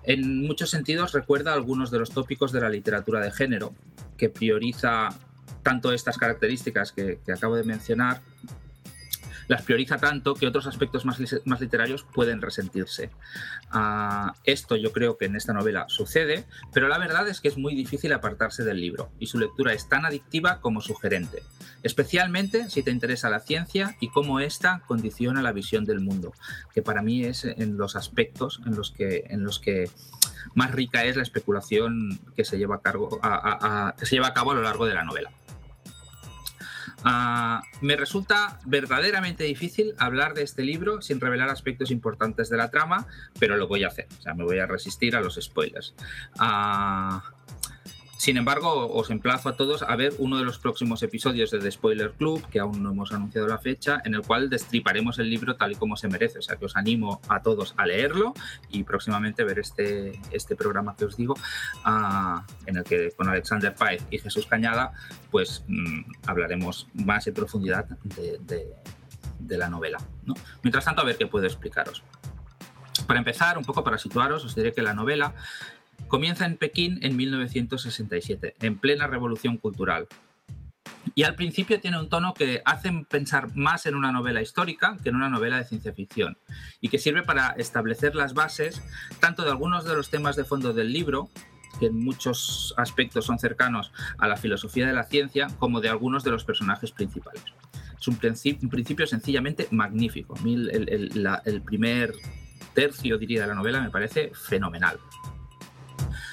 En 0.03 0.45
muchos 0.45 0.69
sentidos 0.69 1.11
recuerda 1.11 1.53
algunos 1.53 1.91
de 1.91 1.99
los 1.99 2.11
tópicos 2.11 2.51
de 2.51 2.61
la 2.61 2.69
literatura 2.69 3.19
de 3.19 3.31
género, 3.31 3.73
que 4.17 4.29
prioriza 4.29 5.09
tanto 5.63 5.91
estas 5.91 6.17
características 6.17 6.91
que, 6.91 7.19
que 7.25 7.33
acabo 7.33 7.55
de 7.55 7.63
mencionar 7.63 8.21
las 9.47 9.61
prioriza 9.63 9.97
tanto 9.97 10.33
que 10.33 10.47
otros 10.47 10.67
aspectos 10.67 11.05
más, 11.05 11.19
más 11.45 11.61
literarios 11.61 12.03
pueden 12.03 12.41
resentirse. 12.41 13.09
Ah, 13.71 14.33
esto 14.43 14.75
yo 14.75 14.91
creo 14.91 15.17
que 15.17 15.25
en 15.25 15.35
esta 15.35 15.53
novela 15.53 15.85
sucede, 15.87 16.45
pero 16.73 16.87
la 16.87 16.97
verdad 16.97 17.27
es 17.27 17.41
que 17.41 17.47
es 17.47 17.57
muy 17.57 17.75
difícil 17.75 18.13
apartarse 18.13 18.63
del 18.63 18.81
libro 18.81 19.11
y 19.19 19.27
su 19.27 19.39
lectura 19.39 19.73
es 19.73 19.87
tan 19.87 20.05
adictiva 20.05 20.59
como 20.61 20.81
sugerente, 20.81 21.43
especialmente 21.83 22.69
si 22.69 22.83
te 22.83 22.91
interesa 22.91 23.29
la 23.29 23.39
ciencia 23.39 23.95
y 23.99 24.09
cómo 24.09 24.39
ésta 24.39 24.81
condiciona 24.87 25.41
la 25.41 25.51
visión 25.51 25.85
del 25.85 25.99
mundo, 25.99 26.33
que 26.73 26.81
para 26.81 27.01
mí 27.01 27.23
es 27.23 27.45
en 27.45 27.77
los 27.77 27.95
aspectos 27.95 28.61
en 28.65 28.75
los 28.75 28.91
que, 28.91 29.25
en 29.29 29.43
los 29.43 29.59
que 29.59 29.89
más 30.55 30.71
rica 30.71 31.03
es 31.05 31.15
la 31.15 31.23
especulación 31.23 32.19
que 32.35 32.45
se 32.45 32.57
lleva 32.57 32.81
a, 32.83 33.95
que 33.97 34.05
se 34.05 34.15
lleva 34.15 34.27
a 34.27 34.33
cabo 34.33 34.51
a 34.51 34.55
lo 34.55 34.61
largo 34.61 34.85
de 34.85 34.93
la 34.93 35.03
novela. 35.03 35.31
Ah, 37.03 37.61
me 37.81 37.95
resulta 37.95 38.59
verdaderamente 38.65 39.43
difícil 39.43 39.93
hablar 39.97 40.33
de 40.33 40.43
este 40.43 40.63
libro 40.63 41.01
sin 41.01 41.19
revelar 41.19 41.49
aspectos 41.49 41.91
importantes 41.91 42.49
de 42.49 42.57
la 42.57 42.71
trama, 42.71 43.07
pero 43.39 43.57
lo 43.57 43.67
voy 43.67 43.83
a 43.83 43.87
hacer. 43.87 44.07
O 44.17 44.21
sea, 44.21 44.33
me 44.33 44.43
voy 44.43 44.59
a 44.59 44.65
resistir 44.65 45.15
a 45.15 45.21
los 45.21 45.35
spoilers. 45.35 45.93
Uh, 46.39 47.19
sin 48.17 48.35
embargo, 48.35 48.91
os 48.91 49.11
emplazo 49.11 49.49
a 49.49 49.55
todos 49.55 49.83
a 49.83 49.95
ver 49.95 50.13
uno 50.17 50.37
de 50.37 50.43
los 50.43 50.57
próximos 50.57 51.03
episodios 51.03 51.51
de 51.51 51.59
The 51.59 51.71
Spoiler 51.71 52.11
Club, 52.13 52.47
que 52.49 52.59
aún 52.59 52.81
no 52.81 52.89
hemos 52.89 53.11
anunciado 53.11 53.47
la 53.47 53.59
fecha, 53.59 54.01
en 54.05 54.15
el 54.15 54.23
cual 54.23 54.49
destriparemos 54.49 55.19
el 55.19 55.29
libro 55.29 55.55
tal 55.55 55.73
y 55.73 55.75
como 55.75 55.95
se 55.97 56.07
merece. 56.07 56.39
O 56.39 56.41
sea 56.41 56.55
que 56.55 56.65
os 56.65 56.75
animo 56.75 57.21
a 57.29 57.43
todos 57.43 57.75
a 57.77 57.85
leerlo 57.85 58.33
y 58.69 58.83
próximamente 58.83 59.43
ver 59.43 59.59
este, 59.59 60.19
este 60.31 60.55
programa 60.55 60.95
que 60.95 61.05
os 61.05 61.15
digo, 61.15 61.35
ah, 61.83 62.43
en 62.65 62.77
el 62.77 62.83
que 62.83 63.11
con 63.11 63.29
Alexander 63.29 63.75
Paez 63.75 64.03
y 64.09 64.17
Jesús 64.17 64.47
Cañada, 64.47 64.93
pues 65.29 65.63
mm, 65.67 66.01
hablaremos 66.25 66.87
más 66.95 67.27
en 67.27 67.35
profundidad 67.35 67.85
de, 67.85 68.67
la 69.57 69.69
novela. 69.69 69.99
Mientras 70.63 70.85
tanto, 70.85 71.01
a 71.01 71.05
ver 71.05 71.17
qué 71.17 71.27
puedo 71.27 71.45
explicaros. 71.45 72.03
Para 73.05 73.19
empezar, 73.19 73.57
un 73.57 73.63
poco 73.63 73.83
para 73.83 73.97
situaros, 73.97 74.43
os 74.43 74.55
diré 74.55 74.73
que 74.73 74.81
la 74.81 74.93
novela 74.93 75.33
Comienza 76.07 76.45
en 76.45 76.57
Pekín 76.57 76.99
en 77.01 77.17
1967, 77.17 78.55
en 78.61 78.77
plena 78.77 79.07
revolución 79.07 79.57
cultural. 79.57 80.07
Y 81.15 81.23
al 81.23 81.35
principio 81.35 81.81
tiene 81.81 81.99
un 81.99 82.09
tono 82.09 82.33
que 82.33 82.61
hace 82.63 82.91
pensar 83.09 83.55
más 83.55 83.85
en 83.85 83.95
una 83.95 84.11
novela 84.11 84.41
histórica 84.41 84.97
que 85.03 85.09
en 85.09 85.15
una 85.15 85.29
novela 85.29 85.57
de 85.57 85.65
ciencia 85.65 85.93
ficción, 85.93 86.37
y 86.79 86.89
que 86.89 86.97
sirve 86.97 87.23
para 87.23 87.49
establecer 87.57 88.15
las 88.15 88.33
bases 88.33 88.81
tanto 89.19 89.43
de 89.43 89.49
algunos 89.49 89.83
de 89.83 89.95
los 89.95 90.09
temas 90.09 90.35
de 90.35 90.45
fondo 90.45 90.73
del 90.73 90.93
libro, 90.93 91.29
que 91.79 91.87
en 91.87 91.99
muchos 91.99 92.73
aspectos 92.77 93.25
son 93.25 93.37
cercanos 93.37 93.91
a 94.17 94.27
la 94.27 94.37
filosofía 94.37 94.87
de 94.87 94.93
la 94.93 95.03
ciencia, 95.03 95.47
como 95.59 95.81
de 95.81 95.89
algunos 95.89 96.23
de 96.23 96.31
los 96.31 96.43
personajes 96.45 96.91
principales. 96.91 97.43
Es 97.99 98.07
un, 98.07 98.15
principio, 98.15 99.07
sencillamente 99.07 99.67
magnífico. 99.71 100.35
Mí 100.37 100.55
el 100.55 101.61
primer 101.63 102.13
tercio, 102.73 103.17
diría, 103.17 103.41
de 103.41 103.47
la 103.47 103.55
novela 103.55 103.81
me 103.81 103.89
parece 103.89 104.31
fenomenal. 104.33 104.99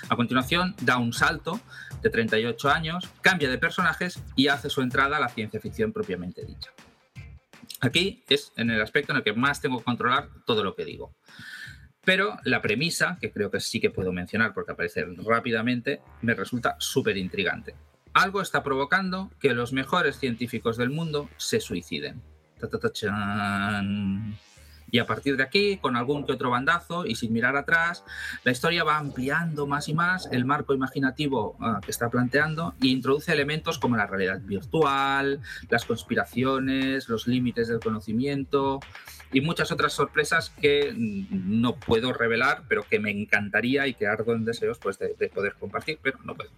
A 0.08 0.16
continuación, 0.16 0.74
da 0.82 0.98
un 0.98 1.12
salto 1.12 1.60
de 2.02 2.10
38 2.10 2.70
años, 2.70 3.08
cambia 3.22 3.48
de 3.48 3.58
personajes 3.58 4.22
y 4.36 4.48
hace 4.48 4.68
su 4.68 4.82
entrada 4.82 5.16
a 5.16 5.20
la 5.20 5.28
ciencia 5.28 5.60
ficción 5.60 5.92
propiamente 5.92 6.44
dicha. 6.44 6.70
Aquí 7.80 8.22
es 8.28 8.52
en 8.56 8.70
el 8.70 8.80
aspecto 8.80 9.12
en 9.12 9.18
el 9.18 9.24
que 9.24 9.32
más 9.32 9.60
tengo 9.60 9.78
que 9.78 9.84
controlar 9.84 10.28
todo 10.46 10.62
lo 10.62 10.74
que 10.74 10.84
digo. 10.84 11.14
Pero 12.04 12.38
la 12.44 12.60
premisa, 12.60 13.18
que 13.20 13.32
creo 13.32 13.50
que 13.50 13.60
sí 13.60 13.80
que 13.80 13.90
puedo 13.90 14.12
mencionar 14.12 14.52
porque 14.52 14.72
aparece 14.72 15.06
rápidamente, 15.26 16.02
me 16.20 16.34
resulta 16.34 16.76
súper 16.78 17.16
intrigante. 17.16 17.74
Algo 18.12 18.42
está 18.42 18.62
provocando 18.62 19.30
que 19.40 19.54
los 19.54 19.72
mejores 19.72 20.18
científicos 20.18 20.76
del 20.76 20.90
mundo 20.90 21.30
se 21.36 21.60
suiciden. 21.60 22.22
Y 24.90 24.98
a 24.98 25.06
partir 25.06 25.36
de 25.36 25.42
aquí, 25.42 25.78
con 25.78 25.96
algún 25.96 26.24
que 26.24 26.32
otro 26.32 26.50
bandazo 26.50 27.06
y 27.06 27.14
sin 27.14 27.32
mirar 27.32 27.56
atrás, 27.56 28.04
la 28.44 28.52
historia 28.52 28.84
va 28.84 28.98
ampliando 28.98 29.66
más 29.66 29.88
y 29.88 29.94
más 29.94 30.28
el 30.30 30.44
marco 30.44 30.74
imaginativo 30.74 31.56
ah, 31.60 31.80
que 31.84 31.90
está 31.90 32.10
planteando 32.10 32.74
e 32.82 32.88
introduce 32.88 33.32
elementos 33.32 33.78
como 33.78 33.96
la 33.96 34.06
realidad 34.06 34.40
virtual, 34.40 35.40
las 35.68 35.84
conspiraciones, 35.84 37.08
los 37.08 37.26
límites 37.26 37.68
del 37.68 37.80
conocimiento 37.80 38.80
y 39.32 39.40
muchas 39.40 39.72
otras 39.72 39.92
sorpresas 39.92 40.50
que 40.50 40.94
no 40.94 41.74
puedo 41.74 42.12
revelar, 42.12 42.62
pero 42.68 42.84
que 42.88 43.00
me 43.00 43.10
encantaría 43.10 43.86
y 43.88 43.94
que 43.94 44.06
ardo 44.06 44.32
en 44.32 44.44
deseos 44.44 44.78
pues, 44.78 44.98
de, 44.98 45.28
poder 45.28 45.54
compartir, 45.58 45.98
pero 46.00 46.18
no 46.24 46.36
puedo. 46.36 46.50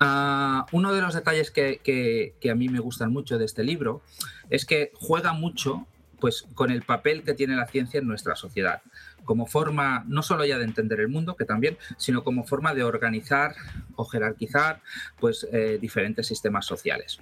Ah, 0.00 0.64
uno 0.72 0.94
de 0.94 1.02
los 1.02 1.12
detalles 1.12 1.50
que, 1.50 1.80
que, 1.84 2.50
a 2.50 2.54
mí 2.54 2.70
me 2.70 2.80
gustan 2.80 3.12
mucho 3.12 3.36
de 3.36 3.44
este 3.44 3.64
libro 3.64 4.00
es 4.48 4.64
que 4.64 4.92
juega 4.94 5.34
mucho 5.34 5.86
pues 6.20 6.44
con 6.54 6.70
el 6.70 6.82
papel 6.82 7.22
que 7.22 7.34
tiene 7.34 7.56
la 7.56 7.66
ciencia 7.66 7.98
en 7.98 8.06
nuestra 8.06 8.36
sociedad, 8.36 8.82
como 9.24 9.46
forma 9.46 10.04
no 10.08 10.22
solo 10.22 10.44
ya 10.44 10.58
de 10.58 10.64
entender 10.64 11.00
el 11.00 11.08
mundo, 11.08 11.36
que 11.36 11.44
también, 11.44 11.78
sino 11.96 12.24
como 12.24 12.44
forma 12.44 12.74
de 12.74 12.82
organizar 12.82 13.54
o 13.96 14.04
jerarquizar 14.04 14.80
pues, 15.18 15.46
eh, 15.52 15.78
diferentes 15.80 16.26
sistemas 16.26 16.66
sociales. 16.66 17.18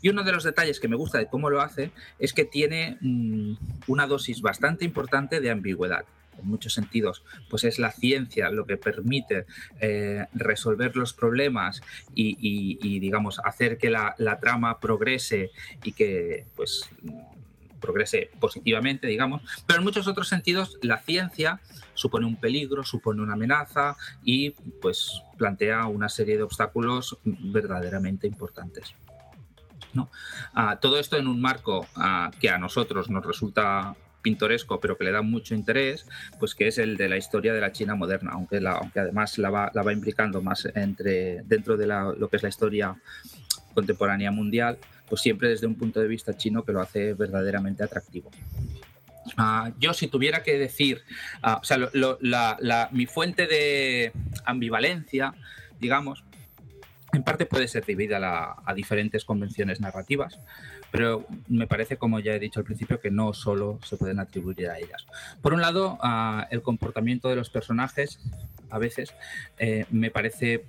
Y 0.00 0.08
uno 0.08 0.22
de 0.22 0.32
los 0.32 0.44
detalles 0.44 0.80
que 0.80 0.88
me 0.88 0.96
gusta 0.96 1.18
de 1.18 1.26
cómo 1.26 1.50
lo 1.50 1.60
hace 1.60 1.92
es 2.18 2.32
que 2.32 2.44
tiene 2.44 2.98
mm, 3.00 3.54
una 3.88 4.06
dosis 4.06 4.40
bastante 4.40 4.84
importante 4.84 5.40
de 5.40 5.50
ambigüedad 5.50 6.04
en 6.38 6.48
muchos 6.48 6.74
sentidos, 6.74 7.22
pues 7.48 7.62
es 7.64 7.78
la 7.78 7.92
ciencia 7.92 8.50
lo 8.50 8.66
que 8.66 8.76
permite 8.76 9.46
eh, 9.80 10.26
resolver 10.34 10.96
los 10.96 11.12
problemas 11.12 11.80
y, 12.14 12.98
digamos, 12.98 13.40
hacer 13.44 13.78
que 13.78 13.90
la, 13.90 14.14
la, 14.18 14.40
trama 14.40 14.80
progrese 14.80 15.50
y 15.84 15.92
que, 15.92 16.46
pues, 16.56 16.90
progrese 17.84 18.30
positivamente, 18.40 19.06
digamos, 19.06 19.42
pero 19.66 19.80
en 19.80 19.84
muchos 19.84 20.08
otros 20.08 20.28
sentidos 20.28 20.78
la 20.80 20.98
ciencia 20.98 21.60
supone 21.94 22.26
un 22.26 22.36
peligro, 22.36 22.82
supone 22.82 23.20
una 23.20 23.34
amenaza 23.34 23.96
y 24.24 24.50
pues 24.50 25.22
plantea 25.36 25.86
una 25.86 26.08
serie 26.08 26.36
de 26.36 26.42
obstáculos 26.42 27.18
verdaderamente 27.24 28.26
importantes. 28.26 28.94
¿no? 29.92 30.10
Ah, 30.54 30.78
todo 30.80 30.98
esto 30.98 31.16
en 31.16 31.28
un 31.28 31.40
marco 31.40 31.86
ah, 31.96 32.30
que 32.40 32.48
a 32.50 32.58
nosotros 32.58 33.10
nos 33.10 33.24
resulta 33.24 33.94
pintoresco, 34.22 34.80
pero 34.80 34.96
que 34.96 35.04
le 35.04 35.12
da 35.12 35.20
mucho 35.20 35.54
interés, 35.54 36.06
pues 36.40 36.54
que 36.54 36.66
es 36.66 36.78
el 36.78 36.96
de 36.96 37.08
la 37.08 37.18
historia 37.18 37.52
de 37.52 37.60
la 37.60 37.72
China 37.72 37.94
moderna, 37.94 38.30
aunque, 38.32 38.58
la, 38.60 38.72
aunque 38.72 39.00
además 39.00 39.36
la 39.36 39.50
va, 39.50 39.92
implicando 39.92 40.40
más 40.40 40.66
entre, 40.74 41.42
dentro 41.42 41.76
de 41.76 41.86
lo 41.86 42.28
que 42.28 42.36
es 42.38 42.42
la 42.42 42.48
historia 42.48 42.96
contemporánea 43.74 44.30
mundial, 44.30 44.78
pues 45.08 45.20
siempre 45.20 45.48
desde 45.48 45.66
un 45.66 45.74
punto 45.74 46.00
de 46.00 46.08
vista 46.08 46.36
chino 46.36 46.64
que 46.64 46.72
lo 46.72 46.80
hace 46.80 47.14
verdaderamente 47.14 47.82
atractivo. 47.82 48.30
Ah, 49.36 49.72
yo 49.78 49.94
si 49.94 50.08
tuviera 50.08 50.42
que 50.42 50.58
decir, 50.58 51.02
ah, 51.42 51.60
o 51.62 51.64
sea, 51.64 51.78
mi 52.90 53.06
fuente 53.06 53.46
de 53.46 54.12
ambivalencia, 54.44 55.34
digamos, 55.80 56.24
en 57.12 57.22
parte 57.22 57.46
puede 57.46 57.68
ser 57.68 57.84
debida 57.84 58.18
a, 58.64 58.74
diferentes 58.74 59.24
convenciones 59.24 59.80
narrativas, 59.80 60.38
pero 60.90 61.26
me 61.48 61.66
parece, 61.66 61.96
como 61.96 62.18
ya 62.20 62.34
he 62.34 62.38
dicho 62.38 62.60
al 62.60 62.66
principio, 62.66 63.00
que 63.00 63.10
no 63.10 63.32
solo 63.32 63.78
se 63.84 63.96
pueden 63.96 64.20
atribuir 64.20 64.68
a 64.68 64.78
ellas. 64.78 65.06
Por 65.40 65.54
un 65.54 65.60
lado, 65.60 65.98
ah, 66.02 66.46
el 66.50 66.62
comportamiento 66.62 67.28
de 67.28 67.36
los 67.36 67.50
personajes 67.50 68.18
a 68.70 68.78
veces 68.78 69.14
eh, 69.58 69.86
me 69.90 70.10
parece 70.10 70.64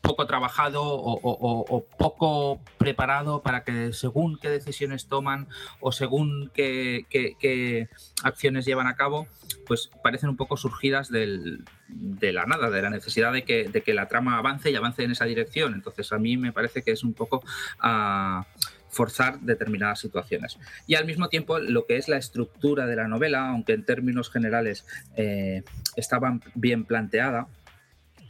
poco 0.00 0.26
trabajado 0.26 0.82
o, 0.84 1.86
poco 1.98 2.60
preparado 2.78 3.42
para 3.42 3.64
que 3.64 3.92
según 3.92 4.38
qué 4.38 4.48
decisiones 4.48 5.06
toman 5.06 5.48
o 5.80 5.92
según 5.92 6.50
qué, 6.54 7.88
acciones 8.22 8.64
llevan 8.64 8.86
a 8.86 8.96
cabo, 8.96 9.26
pues 9.66 9.90
parecen 10.02 10.30
un 10.30 10.36
poco 10.36 10.56
surgidas 10.56 11.10
de 11.10 12.32
la 12.32 12.46
nada, 12.46 12.70
de 12.70 12.82
la 12.82 12.90
necesidad 12.90 13.32
de 13.32 13.44
que, 13.44 13.68
de 13.68 13.82
que, 13.82 13.94
la 13.94 14.08
trama 14.08 14.38
avance 14.38 14.70
y 14.70 14.76
avance 14.76 15.02
en 15.02 15.10
esa 15.10 15.24
dirección. 15.24 15.74
Entonces 15.74 16.12
a 16.12 16.18
mí 16.18 16.36
me 16.36 16.52
parece 16.52 16.82
que 16.82 16.92
es 16.92 17.04
un 17.04 17.14
poco... 17.14 17.42
a 17.80 18.46
forzar 18.90 19.40
determinadas 19.40 20.00
situaciones. 20.00 20.58
Y 20.86 20.94
al 20.94 21.04
mismo 21.04 21.28
tiempo, 21.28 21.58
lo 21.58 21.86
que 21.86 21.96
es 21.96 22.08
la 22.08 22.16
estructura 22.16 22.86
de 22.86 22.96
la 22.96 23.06
novela, 23.06 23.48
aunque 23.48 23.74
en 23.74 23.84
términos 23.84 24.30
generales 24.30 24.86
eh, 25.16 25.62
estaba 25.96 26.38
bien 26.54 26.84
planteada, 26.84 27.48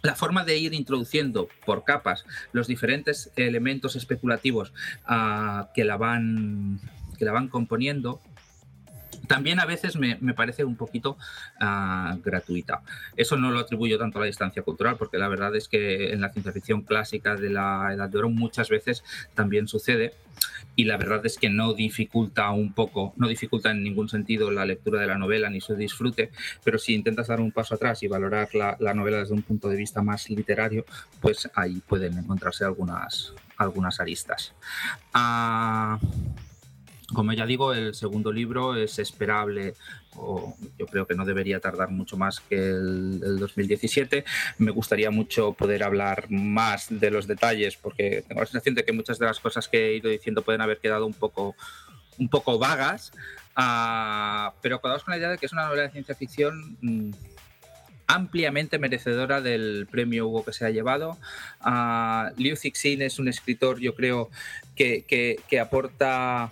la 0.03 0.15
forma 0.15 0.45
de 0.45 0.59
ir 0.59 0.75
introduciendo 0.75 1.49
por 1.67 1.85
capas 1.85 2.25
los 2.53 2.67
diferentes 2.67 3.31
elementos 3.37 3.97
especulativos 3.97 4.73
ah, 5.05 5.71
que, 5.75 5.85
la 5.85 5.97
van, 5.97 6.81
que 7.19 7.25
la 7.25 7.33
van 7.33 7.49
componiendo 7.49 8.21
también 9.29 9.61
a 9.61 9.67
veces 9.67 9.97
me, 9.97 10.17
parece 10.35 10.65
un 10.65 10.77
poquito 10.77 11.17
ah, 11.61 12.17
gratuita. 12.25 12.83
Eso 13.17 13.37
no 13.37 13.51
lo 13.51 13.61
atribuyo 13.61 13.99
tanto 13.99 14.19
a 14.19 14.23
la 14.23 14.27
distancia 14.27 14.63
cultural, 14.63 14.97
porque 14.97 15.19
la 15.19 15.29
verdad 15.29 15.55
es 15.55 15.69
que 15.69 16.13
en 16.13 16.21
la 16.21 16.33
ciencia 16.33 16.53
ficción 16.53 16.83
clásica 16.83 17.37
de 17.37 17.51
la 17.51 17.91
Edad 17.93 18.09
de 18.09 18.19
Oro 18.19 18.31
muchas 18.31 18.69
veces 18.69 19.05
también 19.35 19.69
sucede 19.69 20.15
y 20.77 20.85
la 20.85 20.97
verdad 20.97 21.25
es 21.27 21.39
que 21.39 21.51
no 21.51 21.75
dificulta 21.75 22.51
un 22.51 22.73
poco, 22.73 23.13
no 23.17 23.29
dificulta 23.29 23.71
en 23.71 23.83
ningún 23.83 24.09
sentido 24.09 24.51
la 24.51 24.65
lectura 24.65 25.01
de 25.01 25.09
la 25.09 25.19
novela 25.19 25.51
ni 25.51 25.61
su 25.61 25.75
disfrute, 25.75 26.31
pero 26.65 26.79
si 26.79 26.95
intentas 26.95 27.27
dar 27.27 27.41
un 27.41 27.53
paso 27.53 27.75
atrás 27.75 28.03
y 28.03 28.09
valorar 28.09 28.49
la, 28.55 28.95
novela 28.95 29.19
desde 29.19 29.35
un 29.35 29.43
punto 29.43 29.69
de 29.69 29.77
vista 29.77 30.03
más 30.03 30.31
literario, 30.31 30.85
pues 31.21 31.51
ahí 31.55 31.83
pueden 31.87 32.17
encontrarse 32.17 32.65
algunas, 32.65 33.35
algunas 33.57 34.01
aristas. 34.01 34.55
Ah, 35.13 35.99
como 37.15 37.33
ya 37.33 37.47
digo, 37.47 37.73
el 37.73 37.95
segundo 37.95 38.31
libro 38.33 38.77
es 38.77 38.99
esperable, 38.99 39.75
o 40.15 40.55
yo 40.79 40.87
creo 40.87 41.07
que 41.07 41.15
no 41.15 41.25
debería 41.25 41.59
tardar 41.59 41.91
mucho 41.91 42.19
más 42.19 42.41
que 42.41 42.57
el, 42.57 43.39
2017. 43.39 44.25
Me 44.59 44.71
gustaría 44.71 45.11
mucho 45.11 45.53
poder 45.55 45.85
hablar 45.85 46.31
más 46.31 46.87
de 46.91 47.11
los 47.11 47.27
detalles, 47.27 47.77
porque 47.77 48.25
tengo 48.29 48.43
la 48.43 48.47
sensación 48.47 48.75
de 48.75 48.85
que 48.85 48.93
muchas 48.93 49.19
de 49.19 49.25
las 49.25 49.41
cosas 49.41 49.69
que 49.69 49.89
he 49.89 49.97
ido 49.97 50.11
diciendo 50.11 50.43
pueden 50.43 50.61
haber 50.61 50.79
quedado 50.79 51.07
un 51.07 51.15
poco, 51.15 51.57
un 52.19 52.29
poco 52.29 52.59
vagas, 52.59 53.13
uh, 53.57 54.53
pero 54.61 54.81
quedaos 54.83 55.03
con 55.03 55.13
la 55.13 55.19
idea 55.19 55.31
de 55.31 55.39
que 55.39 55.47
es 55.47 55.53
una 55.53 55.65
novela 55.65 55.85
de 55.85 55.91
ciencia 55.91 56.15
ficción. 56.15 56.77
Mm, 56.83 57.13
ampliamente 58.11 58.79
merecedora 58.79 59.43
del 59.43 59.87
premio 59.91 60.29
Hugo 60.29 60.43
que 60.43 60.55
se 60.55 60.65
ha 60.65 60.71
llevado. 60.71 61.19
Uh, 61.61 62.35
Liu 62.39 62.57
Cixin 62.57 63.03
es 63.03 63.19
un 63.19 63.29
escritor, 63.29 63.81
yo 63.81 63.95
creo, 63.95 64.31
que, 64.75 65.05
que, 65.07 65.39
que 65.47 65.61
aporta 65.61 66.49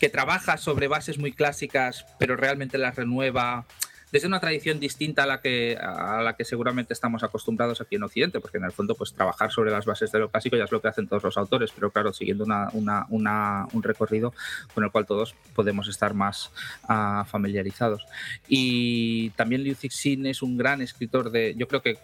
que 0.00 0.08
trabaja 0.08 0.56
sobre 0.56 0.88
bases 0.88 1.18
muy 1.18 1.30
clásicas, 1.30 2.06
pero 2.18 2.34
realmente 2.34 2.78
las 2.78 2.96
renueva 2.96 3.66
desde 4.10 4.26
una 4.26 4.40
tradición 4.40 4.80
distinta 4.80 5.22
a 5.22 5.26
la 5.26 5.40
que 5.40 5.76
a 5.80 6.20
la 6.22 6.34
que 6.34 6.44
seguramente 6.44 6.92
estamos 6.92 7.22
acostumbrados 7.22 7.80
aquí 7.80 7.96
en 7.96 8.02
Occidente, 8.02 8.40
porque 8.40 8.58
en 8.58 8.64
el 8.64 8.72
fondo 8.72 8.94
pues 8.94 9.12
trabajar 9.12 9.52
sobre 9.52 9.70
las 9.70 9.84
bases 9.84 10.10
de 10.10 10.18
lo 10.18 10.30
clásico 10.30 10.56
ya 10.56 10.64
es 10.64 10.72
lo 10.72 10.80
que 10.80 10.88
hacen 10.88 11.06
todos 11.06 11.22
los 11.22 11.36
autores, 11.36 11.70
pero 11.72 11.90
claro, 11.90 12.12
siguiendo 12.12 12.44
un 12.44 13.82
recorrido 13.82 14.32
con 14.74 14.84
el 14.84 14.90
cual 14.90 15.06
todos 15.06 15.34
podemos 15.54 15.86
estar 15.86 16.14
más 16.14 16.50
ah, 16.88 17.24
familiarizados. 17.28 18.04
Y 18.48 19.30
también 19.30 19.62
Liu 19.62 19.74
Cixin 19.74 20.26
es 20.26 20.42
un 20.42 20.56
gran 20.56 20.80
escritor 20.80 21.30
de, 21.30 21.54
yo 21.56 21.68
creo 21.68 21.82
que 21.82 21.98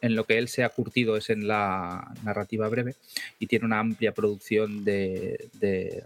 en 0.00 0.16
lo 0.16 0.24
que 0.24 0.38
él 0.38 0.48
se 0.48 0.64
ha 0.64 0.70
curtido 0.70 1.16
es 1.16 1.30
en 1.30 1.46
la 1.46 2.12
narrativa 2.22 2.68
breve 2.68 2.94
y 3.38 3.46
tiene 3.46 3.66
una 3.66 3.78
amplia 3.78 4.12
producción 4.12 4.84
de, 4.84 5.48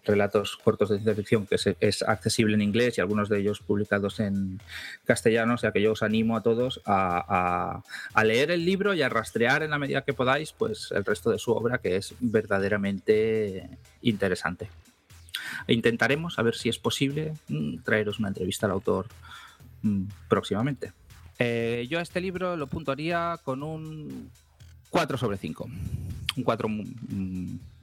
relatos 0.05 0.57
cortos 0.57 0.89
de 0.91 0.97
ciencia 0.97 1.15
ficción 1.15 1.47
que 1.47 1.57
es, 1.81 2.03
accesible 2.03 2.55
en 2.55 2.63
inglés 2.63 2.99
y 2.99 3.01
algunos 3.01 3.29
de 3.29 3.39
ellos 3.39 3.61
publicados 3.61 4.21
en 4.21 4.61
castellano, 5.05 5.55
o 5.55 5.59
sea 5.59 5.73
que 5.73 5.83
yo 5.83 5.93
os 5.93 6.03
animo 6.03 6.37
a 6.37 6.43
todos 6.43 6.81
a, 6.85 7.83
leer 8.25 8.51
el 8.51 8.65
libro 8.65 8.95
y 8.95 9.03
a 9.03 9.09
rastrear 9.09 9.63
en 9.63 9.71
la 9.71 9.79
medida 9.79 10.03
que 10.03 10.13
podáis 10.13 10.53
pues 10.53 10.91
el 10.93 11.05
resto 11.05 11.31
de 11.31 11.39
su 11.39 11.53
obra 11.53 11.79
que 11.79 11.97
es 11.97 12.15
verdaderamente 12.21 13.69
interesante. 14.03 14.69
E 15.67 15.73
intentaremos, 15.73 16.39
a 16.39 16.43
ver 16.43 16.55
si 16.55 16.69
es 16.69 16.79
posible, 16.79 17.35
mm, 17.49 17.79
traeros 17.79 18.19
una 18.19 18.29
entrevista 18.29 18.67
al 18.67 18.73
autor 18.73 19.07
mm, 19.83 20.05
próximamente. 20.29 20.93
Eh, 21.43 21.87
yo 21.89 21.99
a 21.99 22.03
este 22.03 22.21
libro 22.21 22.55
lo 22.55 22.67
puntuaría 22.67 23.41
con 23.43 23.63
un 23.63 24.31
4 24.91 25.17
sobre 25.17 25.39
5. 25.39 25.69
Un 26.37 26.45
4 26.45 26.69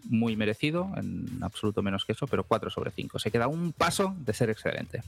muy 0.10 0.36
merecido, 0.36 0.92
en 0.96 1.40
absoluto 1.42 1.82
menos 1.82 2.06
que 2.06 2.12
eso, 2.12 2.28
pero 2.28 2.44
4 2.44 2.70
sobre 2.70 2.92
5. 2.92 3.18
Se 3.18 3.32
queda 3.32 3.48
un 3.48 3.74
paso 3.74 4.16
de 4.20 4.34
ser 4.34 4.52
excelente. 4.52 5.02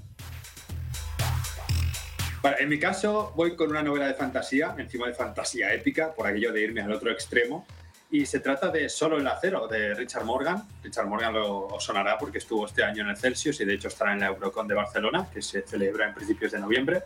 en 2.60 2.70
mi 2.70 2.79
caso 2.79 3.34
voy 3.36 3.56
con 3.56 3.70
una 3.70 3.84
novela 3.84 4.08
de 4.08 4.15
fantasía, 4.15 4.74
encima 4.79 5.06
de 5.06 5.13
fantasía 5.13 5.72
épica, 5.72 6.12
por 6.15 6.25
aquello 6.25 6.51
de 6.51 6.63
irme 6.63 6.82
al 6.82 6.91
otro 6.91 7.12
extremo. 7.12 7.68
Y 8.12 8.25
se 8.25 8.39
trata 8.39 8.70
de 8.70 8.89
Solo 8.89 9.20
el 9.20 9.27
acero, 9.27 9.68
de 9.68 9.94
Richard 9.94 10.25
Morgan. 10.25 10.63
Richard 10.82 11.06
Morgan 11.06 11.34
lo 11.34 11.79
sonará 11.79 12.18
porque 12.18 12.39
estuvo 12.39 12.65
este 12.65 12.84
año 12.84 13.03
en 13.03 13.10
el 13.10 13.18
Celsius 13.18 13.62
y 13.62 13.65
de 13.65 13.75
hecho 13.75 13.89
estará 13.89 14.13
en 14.13 14.22
la 14.22 14.25
Eurocon 14.25 14.68
de 14.68 14.74
Barcelona, 14.74 15.27
que 15.32 15.44
se 15.44 15.62
celebra 15.62 16.08
en 16.08 16.15
principios 16.15 16.51
de 16.51 16.60
noviembre 16.60 17.03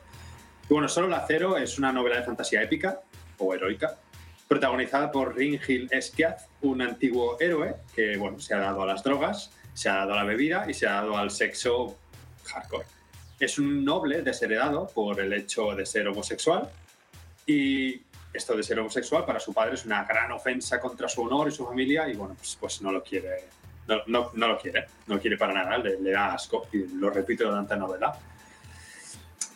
bueno, 0.70 0.88
Solo 0.88 1.08
el 1.08 1.14
acero 1.14 1.58
es 1.58 1.78
una 1.78 1.92
novela 1.92 2.18
de 2.18 2.24
fantasía 2.24 2.62
épica 2.62 3.02
o 3.38 3.54
heroica, 3.54 3.98
protagonizada 4.48 5.12
por 5.12 5.36
Ringil 5.36 5.88
Eskiath, 5.92 6.42
un 6.62 6.82
antiguo 6.82 7.38
héroe 7.40 7.76
que 7.96 8.18
bueno, 8.18 8.40
se 8.40 8.54
ha 8.54 8.60
dado 8.60 8.84
a 8.84 8.86
las 8.86 9.04
drogas, 9.04 9.52
se 9.74 9.90
ha 9.90 9.96
dado 9.96 10.14
a 10.14 10.18
la 10.18 10.24
bebida 10.24 10.70
y 10.70 10.74
se 10.74 10.88
ha 10.88 10.94
dado 10.94 11.18
al 11.18 11.32
sexo 11.32 11.98
hardcore. 12.46 12.86
Es 13.40 13.60
un 13.60 13.84
noble 13.84 14.22
desheredado 14.22 14.88
por 14.88 15.20
el 15.20 15.34
hecho 15.34 15.76
de 15.76 15.86
ser 15.86 16.08
homosexual 16.08 16.70
y 17.46 18.02
esto 18.34 18.56
de 18.56 18.64
ser 18.64 18.80
homosexual 18.80 19.26
para 19.26 19.40
su 19.40 19.54
padre 19.54 19.76
es 19.76 19.86
una 19.86 20.06
gran 20.06 20.32
ofensa 20.32 20.80
contra 20.80 21.10
su 21.10 21.24
honor 21.24 21.50
y 21.50 21.52
su 21.52 21.66
familia 21.66 22.08
y 22.08 22.16
bueno, 22.16 22.36
pues, 22.36 22.58
pues 22.60 22.82
no 22.82 22.92
lo 22.92 23.04
quiere, 23.04 23.46
no, 23.88 24.32
lo 24.34 24.58
quiere, 24.60 24.86
no 25.08 25.20
quiere 25.20 25.38
para 25.38 25.54
nada, 25.54 25.78
le, 25.78 26.00
le 26.00 26.12
da 26.12 26.34
asco 26.34 26.68
y 26.72 26.88
lo 26.96 27.10
repito 27.10 27.46
durante 27.46 27.74
la 27.74 27.80
novela. 27.80 28.18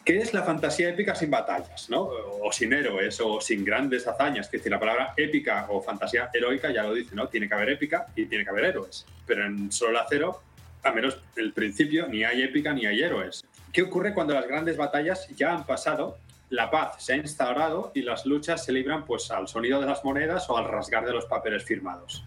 ¿Qué 0.08 0.20
es 0.20 0.34
la 0.34 0.42
fantasía 0.42 0.88
épica 0.88 1.14
sin 1.16 1.30
batallas, 1.30 1.90
¿no? 1.90 2.04
O 2.42 2.50
sin 2.54 2.72
héroes, 2.72 3.20
o 3.20 3.42
sin 3.42 3.66
grandes 3.66 4.08
hazañas. 4.08 4.46
Es 4.46 4.52
decir, 4.54 4.72
la 4.72 4.80
palabra 4.80 5.14
épica 5.18 5.66
o 5.68 5.82
fantasía 5.82 6.30
heroica 6.34 6.72
ya 6.72 6.84
lo 6.84 6.94
dice, 6.94 7.14
¿no? 7.14 7.28
Tiene 7.28 7.50
que 7.50 7.54
haber 7.54 7.72
épica 7.72 8.06
y 8.16 8.26
tiene 8.26 8.46
que 8.46 8.50
haber 8.50 8.64
héroes. 8.64 9.06
Pero 9.26 9.46
en 9.46 9.70
Solo 9.70 9.92
el 9.92 9.98
Acero 9.98 10.40
a 10.82 10.94
menos 10.94 11.20
el 11.36 11.52
principio, 11.52 12.08
ni 12.08 12.24
hay 12.24 12.42
épica 12.42 12.72
ni 12.72 12.86
hay 12.86 13.04
héroes. 13.04 13.44
¿Qué 13.74 13.82
ocurre 13.82 14.14
cuando 14.14 14.34
las 14.34 14.48
grandes 14.48 14.78
batallas 14.78 15.28
ya 15.36 15.52
han 15.54 15.66
pasado, 15.66 16.18
la 16.52 16.72
paz 16.72 17.04
se 17.04 17.12
ha 17.12 17.18
instaurado 17.18 17.92
y 17.94 18.04
las 18.04 18.26
luchas 18.26 18.64
se 18.64 18.72
libran 18.72 19.04
pues 19.04 19.30
al 19.30 19.50
sonido 19.50 19.82
de 19.82 19.88
las 19.88 20.06
monedas 20.06 20.50
o 20.50 20.58
al 20.58 20.70
rasgar 20.70 21.06
de 21.06 21.12
los 21.12 21.26
papeles 21.26 21.66
firmados? 21.66 22.24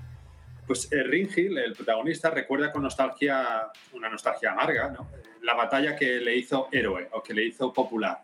Pues 0.70 0.86
eh, 0.92 1.02
Ringhill, 1.02 1.58
el 1.58 1.72
protagonista, 1.72 2.30
recuerda 2.30 2.70
con 2.70 2.84
nostalgia, 2.84 3.72
una 3.92 4.08
nostalgia 4.08 4.52
amarga, 4.52 4.94
la 5.42 5.54
batalla 5.54 5.96
que 5.96 6.20
le 6.20 6.36
hizo 6.36 6.68
héroe 6.70 7.08
o 7.10 7.20
que 7.24 7.34
le 7.34 7.44
hizo 7.44 7.72
popular. 7.72 8.22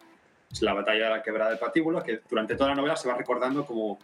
Es 0.52 0.62
la 0.62 0.72
batalla 0.72 1.06
de 1.06 1.10
la 1.10 1.22
quebrada 1.24 1.50
del 1.50 1.58
patíbulo, 1.58 2.00
que 2.04 2.20
durante 2.30 2.54
toda 2.54 2.68
la 2.68 2.76
novela 2.76 2.94
se 2.94 3.08
va 3.08 3.16
recordando 3.16 3.66
como, 3.66 3.98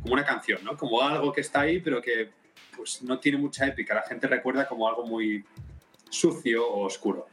como 0.00 0.14
una 0.14 0.24
canción, 0.24 0.64
¿no? 0.64 0.78
como 0.78 1.02
algo 1.02 1.30
que 1.30 1.42
está 1.42 1.60
ahí, 1.60 1.80
pero 1.80 2.00
que 2.00 2.30
pues, 2.74 3.02
no 3.02 3.18
tiene 3.18 3.36
mucha 3.36 3.66
épica. 3.66 3.96
La 3.96 4.04
gente 4.04 4.26
recuerda 4.28 4.66
como 4.66 4.88
algo 4.88 5.04
muy 5.04 5.44
sucio 6.08 6.66
o 6.66 6.86
oscuro. 6.86 7.26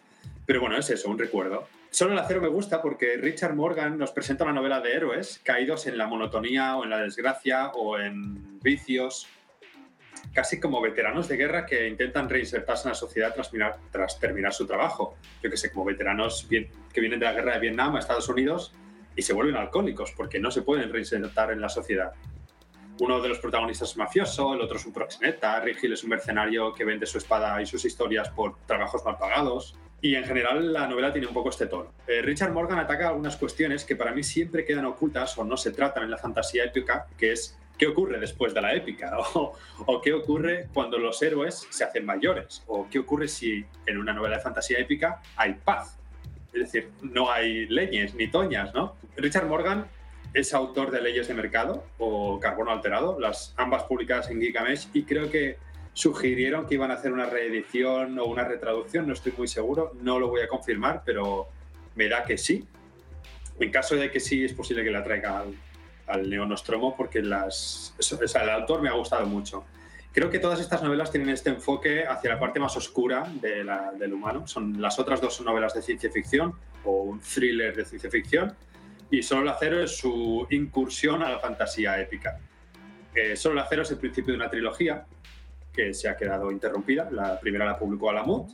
Pero 0.46 0.60
bueno, 0.60 0.78
es 0.78 0.90
eso, 0.90 1.10
un 1.10 1.18
recuerdo. 1.18 1.66
Solo 1.92 2.12
el 2.12 2.20
acero 2.20 2.42
me 2.42 2.50
gusta 2.50 2.82
porque 2.82 3.16
Richard 3.16 3.56
Morgan 3.56 3.98
nos 3.98 4.12
presenta 4.12 4.44
una 4.44 4.52
novela 4.52 4.82
de 4.82 4.92
héroes 4.92 5.40
caídos 5.44 5.88
en 5.88 5.98
la 5.98 6.08
monotonía 6.08 6.76
o 6.76 6.84
en 6.84 6.90
la 6.90 6.98
desgracia 6.98 7.70
o 7.70 7.98
en 7.98 8.60
vicios 8.60 9.30
casi 10.34 10.60
como 10.60 10.82
veteranos 10.82 11.28
de 11.28 11.38
guerra 11.38 11.66
que 11.66 11.88
intentan 11.88 12.30
reinsertarse 12.30 12.88
en 12.88 12.90
la 12.90 12.96
sociedad 12.96 13.36
tras, 13.92 14.20
terminar 14.20 14.54
su 14.54 14.66
trabajo. 14.66 15.16
Yo 15.42 15.50
que 15.50 15.58
sé, 15.58 15.72
como 15.72 15.86
veteranos 15.86 16.48
que 16.50 17.02
vienen 17.02 17.20
de 17.20 17.26
la 17.26 17.34
guerra 17.34 17.54
de 17.54 17.60
Vietnam 17.60 17.96
a 17.96 18.00
Estados 18.00 18.30
Unidos 18.30 18.74
y 19.16 19.22
se 19.22 19.34
vuelven 19.34 19.56
alcohólicos 19.56 20.14
porque 20.16 20.40
no 20.40 20.52
se 20.52 20.62
pueden 20.62 20.92
reinsertar 20.92 21.52
en 21.52 21.62
la 21.62 21.70
sociedad. 21.70 22.14
Uno 23.00 23.22
de 23.22 23.30
los 23.30 23.40
protagonistas 23.40 23.92
es 23.92 23.98
mafioso, 23.98 24.54
el 24.54 24.62
otro 24.62 24.78
es 24.78 24.86
un 24.86 24.92
proxeneta, 24.92 25.60
Rigil 25.62 25.94
es 25.94 26.04
un 26.04 26.10
mercenario 26.10 26.74
que 26.74 26.84
vende 26.84 27.06
su 27.06 27.18
espada 27.18 27.62
y 27.62 27.66
sus 27.66 27.86
historias 27.86 28.30
por 28.30 28.58
trabajos 28.66 29.06
mal 29.06 29.18
pagados. 29.18 29.78
Y 30.02 30.16
en 30.16 30.24
general 30.24 30.72
la 30.72 30.88
novela 30.88 31.12
tiene 31.12 31.28
un 31.28 31.34
poco 31.34 31.50
este 31.50 31.68
tono. 31.68 31.94
Eh, 32.08 32.22
Richard 32.22 32.54
Morgan 32.54 32.80
ataca 32.80 33.10
algunas 33.10 33.36
cuestiones 33.36 33.84
que 33.84 33.98
para 33.98 34.14
mí 34.14 34.24
siempre 34.24 34.64
quedan 34.64 34.86
ocultas 34.86 35.38
o 35.38 35.44
no 35.44 35.58
se 35.58 35.72
tratan 35.72 36.04
en 36.04 36.12
la 36.12 36.18
fantasía 36.18 36.64
épica, 36.64 37.08
que 37.18 37.34
es 37.34 37.59
qué 37.80 37.88
ocurre 37.88 38.20
después 38.20 38.54
de 38.54 38.62
la 38.62 38.76
épica, 38.76 39.18
o, 39.34 40.02
qué 40.04 40.14
ocurre 40.14 40.68
cuando 40.74 41.00
los 41.00 41.20
héroes 41.24 41.66
se 41.72 41.84
hacen 41.84 42.06
mayores, 42.06 42.62
o 42.68 42.88
qué 42.90 43.00
ocurre 43.00 43.28
si 43.28 43.66
en 43.88 43.98
una 43.98 44.14
novela 44.14 44.36
de 44.36 44.44
fantasía 44.44 44.78
épica 44.78 45.22
hay 45.36 45.54
paz. 45.54 45.98
Es 46.54 46.60
decir, 46.60 46.90
no 47.02 47.32
hay 47.32 47.68
leyes 47.68 48.14
ni 48.16 48.28
toñas, 48.30 48.74
¿no? 48.74 48.96
Richard 49.16 49.48
Morgan 49.48 49.88
es 50.34 50.54
autor 50.54 50.92
de 50.92 51.02
Leyes 51.02 51.28
de 51.28 51.34
Mercado 51.34 51.86
o 51.98 52.40
Carbono 52.40 52.72
Alterado, 52.72 53.20
las 53.20 53.54
ambas 53.58 53.84
publicadas 53.84 54.30
en 54.30 54.42
Gigamesh, 54.42 54.90
y 54.94 55.04
creo 55.04 55.32
que 55.32 55.58
sugirieron 55.94 56.68
que 56.68 56.76
iban 56.76 56.92
a 56.92 56.96
hacer 56.96 57.14
una 57.14 57.26
reedición 57.26 58.20
o 58.20 58.26
una 58.26 58.44
retraducción, 58.44 59.08
no 59.08 59.14
estoy 59.14 59.34
muy 59.38 59.48
seguro, 59.48 59.94
no 60.02 60.20
lo 60.20 60.28
voy 60.28 60.42
a 60.42 60.48
confirmar, 60.48 61.04
pero 61.06 61.48
me 61.96 62.10
da 62.10 62.24
que 62.24 62.38
sí. 62.38 62.68
En 63.60 63.72
caso 63.72 63.96
de 63.96 64.12
que 64.12 64.20
sí, 64.20 64.44
es 64.44 64.54
posible 64.54 64.84
que 64.84 64.92
la 64.92 65.04
traiga 65.04 65.44
al, 66.10 66.30
Neonostromo 66.30 66.96
porque 66.96 67.22
las, 67.22 67.96
el 68.12 68.50
autor 68.50 68.82
me 68.82 68.90
ha 68.90 68.94
gustado 68.94 69.26
mucho. 69.26 69.66
Creo 70.12 70.30
que 70.30 70.40
todas 70.40 70.60
estas 70.60 70.82
novelas 70.82 71.12
tienen 71.12 71.30
este 71.30 71.52
enfoque 71.52 72.06
hacia 72.06 72.32
la 72.32 72.40
parte 72.40 72.60
más 72.60 72.76
oscura 72.76 73.32
de 73.42 73.64
del 73.98 74.14
humano. 74.14 74.48
Son, 74.48 74.82
las 74.82 74.98
otras 74.98 75.22
dos 75.22 75.36
son 75.36 75.46
novelas 75.46 75.74
de 75.74 75.82
ciencia 75.82 76.10
ficción 76.12 76.56
o 76.84 77.04
un 77.04 77.20
thriller 77.20 77.76
de 77.76 77.86
ciencia 77.86 78.10
ficción 78.10 78.56
y 79.12 79.24
Solo 79.24 79.42
el 79.42 79.50
Acero 79.50 79.82
es 79.82 79.98
su 79.98 80.46
incursión 80.52 81.24
a 81.24 81.30
la 81.30 81.40
fantasía 81.40 82.00
épica. 82.00 82.40
Eh, 83.14 83.36
Solo 83.36 83.54
el 83.54 83.60
Acero 83.66 83.82
es 83.82 83.92
el 83.92 83.98
principio 83.98 84.34
de 84.34 84.38
una 84.38 84.50
trilogía 84.50 85.06
que 85.74 85.94
se 85.94 86.10
ha 86.10 86.16
quedado 86.16 86.52
interrumpida. 86.52 87.10
La 87.12 87.40
primera 87.40 87.66
la 87.66 87.78
publicó 87.78 88.10
Alamut, 88.10 88.50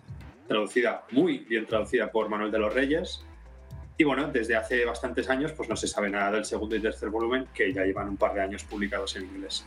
traducida, 0.47 1.03
muy 1.11 1.39
bien 1.39 1.65
traducida 1.65 2.09
por 2.09 2.29
Manuel 2.29 2.51
de 2.51 2.59
los 2.59 2.73
Reyes, 2.73 3.25
y 3.97 4.03
bueno, 4.03 4.27
desde 4.27 4.55
hace 4.55 4.83
bastantes 4.85 5.29
años 5.29 5.51
pues 5.53 5.69
no 5.69 5.75
se 5.75 5.87
sabe 5.87 6.09
nada 6.09 6.31
del 6.31 6.45
segundo 6.45 6.75
y 6.75 6.81
tercer 6.81 7.09
volumen, 7.09 7.47
que 7.53 7.73
ya 7.73 7.83
llevan 7.83 8.09
un 8.09 8.17
par 8.17 8.33
de 8.33 8.41
años 8.41 8.63
publicados 8.63 9.15
en 9.15 9.23
inglés. 9.23 9.65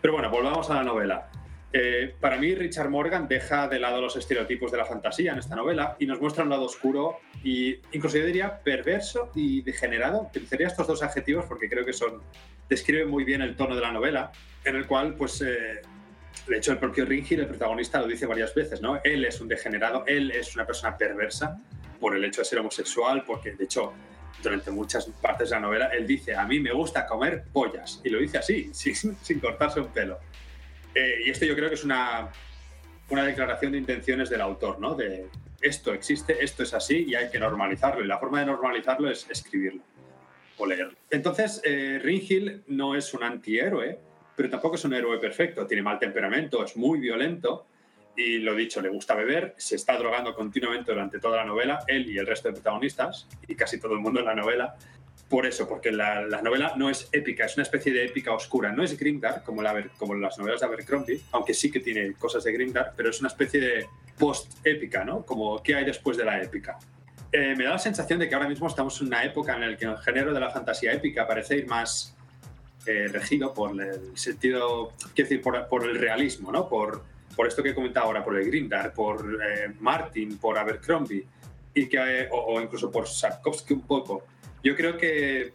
Pero 0.00 0.12
bueno, 0.12 0.30
volvamos 0.30 0.70
a 0.70 0.74
la 0.74 0.84
novela. 0.84 1.28
Eh, 1.70 2.14
para 2.18 2.38
mí, 2.38 2.54
Richard 2.54 2.88
Morgan 2.88 3.28
deja 3.28 3.68
de 3.68 3.78
lado 3.78 4.00
los 4.00 4.16
estereotipos 4.16 4.72
de 4.72 4.78
la 4.78 4.86
fantasía 4.86 5.32
en 5.32 5.38
esta 5.38 5.54
novela 5.54 5.96
y 5.98 6.06
nos 6.06 6.20
muestra 6.20 6.44
un 6.44 6.50
lado 6.50 6.64
oscuro 6.64 7.18
y 7.44 7.76
incluso 7.92 8.16
yo 8.16 8.24
diría 8.24 8.58
perverso 8.60 9.30
y 9.34 9.60
degenerado. 9.62 10.22
Utilizaría 10.22 10.68
estos 10.68 10.86
dos 10.86 11.02
adjetivos 11.02 11.44
porque 11.46 11.68
creo 11.68 11.84
que 11.84 11.92
son 11.92 12.22
describen 12.68 13.08
muy 13.08 13.24
bien 13.24 13.42
el 13.42 13.56
tono 13.56 13.74
de 13.74 13.80
la 13.80 13.92
novela, 13.92 14.30
en 14.64 14.76
el 14.76 14.86
cual, 14.86 15.14
pues, 15.14 15.42
eh, 15.42 15.80
de 16.46 16.56
hecho, 16.56 16.72
el 16.72 16.78
propio 16.78 17.04
Ringhill, 17.04 17.40
el 17.40 17.46
protagonista, 17.46 18.00
lo 18.00 18.06
dice 18.06 18.26
varias 18.26 18.54
veces, 18.54 18.80
¿no? 18.80 19.00
Él 19.02 19.24
es 19.24 19.40
un 19.40 19.48
degenerado, 19.48 20.04
él 20.06 20.30
es 20.30 20.54
una 20.54 20.66
persona 20.66 20.96
perversa 20.96 21.58
por 21.98 22.16
el 22.16 22.24
hecho 22.24 22.40
de 22.40 22.44
ser 22.44 22.58
homosexual, 22.58 23.24
porque 23.26 23.52
de 23.52 23.64
hecho 23.64 23.92
durante 24.42 24.70
muchas 24.70 25.06
partes 25.20 25.50
de 25.50 25.56
la 25.56 25.60
novela 25.60 25.86
él 25.86 26.06
dice, 26.06 26.34
a 26.34 26.46
mí 26.46 26.60
me 26.60 26.72
gusta 26.72 27.06
comer 27.06 27.44
pollas, 27.52 28.00
y 28.04 28.10
lo 28.10 28.18
dice 28.18 28.38
así, 28.38 28.70
sin, 28.72 29.40
cortarse 29.40 29.80
un 29.80 29.88
pelo. 29.88 30.18
Eh, 30.94 31.22
y 31.26 31.30
esto 31.30 31.44
yo 31.44 31.54
creo 31.54 31.68
que 31.68 31.74
es 31.74 31.84
una, 31.84 32.30
una 33.10 33.24
declaración 33.24 33.72
de 33.72 33.78
intenciones 33.78 34.30
del 34.30 34.40
autor, 34.40 34.80
¿no? 34.80 34.94
De 34.94 35.28
esto 35.60 35.92
existe, 35.92 36.42
esto 36.42 36.62
es 36.62 36.72
así 36.72 37.04
y 37.08 37.14
hay 37.14 37.30
que 37.30 37.38
normalizarlo, 37.38 38.04
y 38.04 38.06
la 38.06 38.18
forma 38.18 38.40
de 38.40 38.46
normalizarlo 38.46 39.10
es 39.10 39.28
escribirlo 39.30 39.82
o 40.56 40.66
leerlo. 40.66 40.96
Entonces, 41.10 41.60
eh, 41.64 42.62
no 42.68 42.94
es 42.94 43.14
un 43.14 43.22
antihéroe, 43.22 43.98
pero 44.36 44.50
tampoco 44.50 44.76
es 44.76 44.84
un 44.84 44.94
héroe 44.94 45.18
perfecto, 45.18 45.66
tiene 45.66 45.82
mal 45.82 45.98
temperamento, 45.98 46.64
es 46.64 46.76
muy 46.76 47.00
violento, 47.00 47.66
y 48.18 48.38
lo 48.38 48.56
dicho, 48.56 48.82
le 48.82 48.88
gusta 48.88 49.14
beber, 49.14 49.54
se 49.58 49.76
está 49.76 49.96
drogando 49.96 50.34
continuamente 50.34 50.90
durante 50.90 51.20
toda 51.20 51.36
la 51.36 51.44
novela, 51.44 51.84
él 51.86 52.10
y 52.10 52.18
el 52.18 52.26
resto 52.26 52.48
de 52.48 52.54
protagonistas, 52.54 53.28
y 53.46 53.54
casi 53.54 53.78
todo 53.78 53.92
el 53.94 54.00
mundo 54.00 54.18
en 54.18 54.26
la 54.26 54.34
novela. 54.34 54.74
Por 55.28 55.46
eso, 55.46 55.68
porque 55.68 55.92
la, 55.92 56.22
novela 56.42 56.72
no 56.76 56.90
es 56.90 57.08
épica, 57.12 57.44
es 57.44 57.56
una 57.56 57.62
especie 57.62 57.92
de 57.92 58.06
épica 58.06 58.32
oscura. 58.32 58.72
No 58.72 58.82
es 58.82 58.98
grimdark 58.98 59.44
como, 59.44 59.62
la, 59.62 59.88
como 59.98 60.14
las 60.16 60.36
novelas 60.36 60.58
de 60.58 60.66
Abercrombie, 60.66 61.20
aunque 61.30 61.54
sí 61.54 61.70
que 61.70 61.78
tiene 61.78 62.14
cosas 62.14 62.42
de 62.42 62.52
grimdark, 62.52 62.94
pero 62.96 63.10
es 63.10 63.20
una 63.20 63.28
especie 63.28 63.60
de 63.60 63.86
post-épica, 64.18 65.04
¿no? 65.04 65.24
Como 65.24 65.62
qué 65.62 65.76
hay 65.76 65.84
después 65.84 66.16
de 66.16 66.24
la 66.24 66.42
épica. 66.42 66.76
Eh, 67.30 67.54
me 67.56 67.64
da 67.64 67.70
la 67.70 67.78
sensación 67.78 68.18
de 68.18 68.28
que 68.28 68.34
ahora 68.34 68.48
mismo 68.48 68.66
estamos 68.66 69.00
en 69.00 69.08
una 69.08 69.22
época 69.22 69.54
en 69.54 69.60
la 69.60 69.76
que 69.76 69.84
el 69.84 69.98
género 69.98 70.34
de 70.34 70.40
la 70.40 70.50
fantasía 70.50 70.92
épica 70.92 71.24
parece 71.24 71.58
ir 71.58 71.66
más 71.68 72.16
eh, 72.84 73.06
regido 73.06 73.54
por 73.54 73.80
el 73.80 74.18
sentido, 74.18 74.92
quiero 75.14 75.28
decir, 75.28 75.40
por, 75.40 75.68
por 75.68 75.84
el 75.84 75.96
realismo, 75.96 76.50
¿no? 76.50 76.68
Por, 76.68 77.04
por 77.38 77.46
esto 77.46 77.62
que 77.62 77.68
he 77.68 77.74
comentado 77.74 78.06
ahora, 78.06 78.24
por 78.24 78.36
el 78.36 78.44
Grindar, 78.46 78.92
por 78.92 79.38
eh, 79.40 79.72
Martin, 79.78 80.38
por 80.38 80.58
Abercrombie, 80.58 81.24
y 81.72 81.88
que, 81.88 82.22
eh, 82.22 82.28
o, 82.32 82.60
incluso 82.60 82.90
por 82.90 83.06
Sarkovsky 83.06 83.74
un 83.74 83.82
poco. 83.82 84.24
Yo 84.60 84.74
creo 84.74 84.96
que 84.96 85.52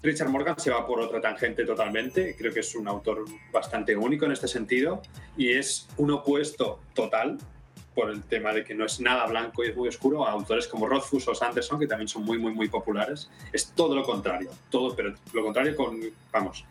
Richard 0.00 0.28
Morgan 0.28 0.56
se 0.60 0.70
va 0.70 0.86
por 0.86 1.00
otra 1.00 1.20
tangente 1.20 1.64
totalmente. 1.64 2.36
Creo 2.38 2.54
que 2.54 2.60
es 2.60 2.72
un 2.76 2.86
autor 2.86 3.24
bastante 3.52 3.96
único 3.96 4.26
en 4.26 4.30
este 4.30 4.46
sentido 4.46 5.02
y 5.36 5.50
es 5.50 5.88
un 5.96 6.12
opuesto 6.12 6.78
total 6.94 7.36
por 7.96 8.10
el 8.10 8.22
tema 8.22 8.52
de 8.52 8.62
que 8.62 8.76
no 8.76 8.86
es 8.86 9.00
nada 9.00 9.26
blanco 9.26 9.64
y 9.64 9.70
es 9.70 9.76
muy 9.76 9.88
oscuro 9.88 10.24
a 10.28 10.30
autores 10.30 10.68
como 10.68 10.86
Rothfuss 10.86 11.26
o 11.26 11.34
Sanderson, 11.34 11.80
que 11.80 11.88
también 11.88 12.06
son 12.06 12.22
muy, 12.22 12.38
muy, 12.38 12.52
muy 12.54 12.68
populares. 12.68 13.28
Es 13.52 13.72
todo 13.72 13.96
lo 13.96 14.04
contrario, 14.04 14.50
todo, 14.70 14.94
pero 14.94 15.12
lo 15.32 15.42
contrario 15.42 15.74
con, 15.74 15.98
vamos. 16.30 16.64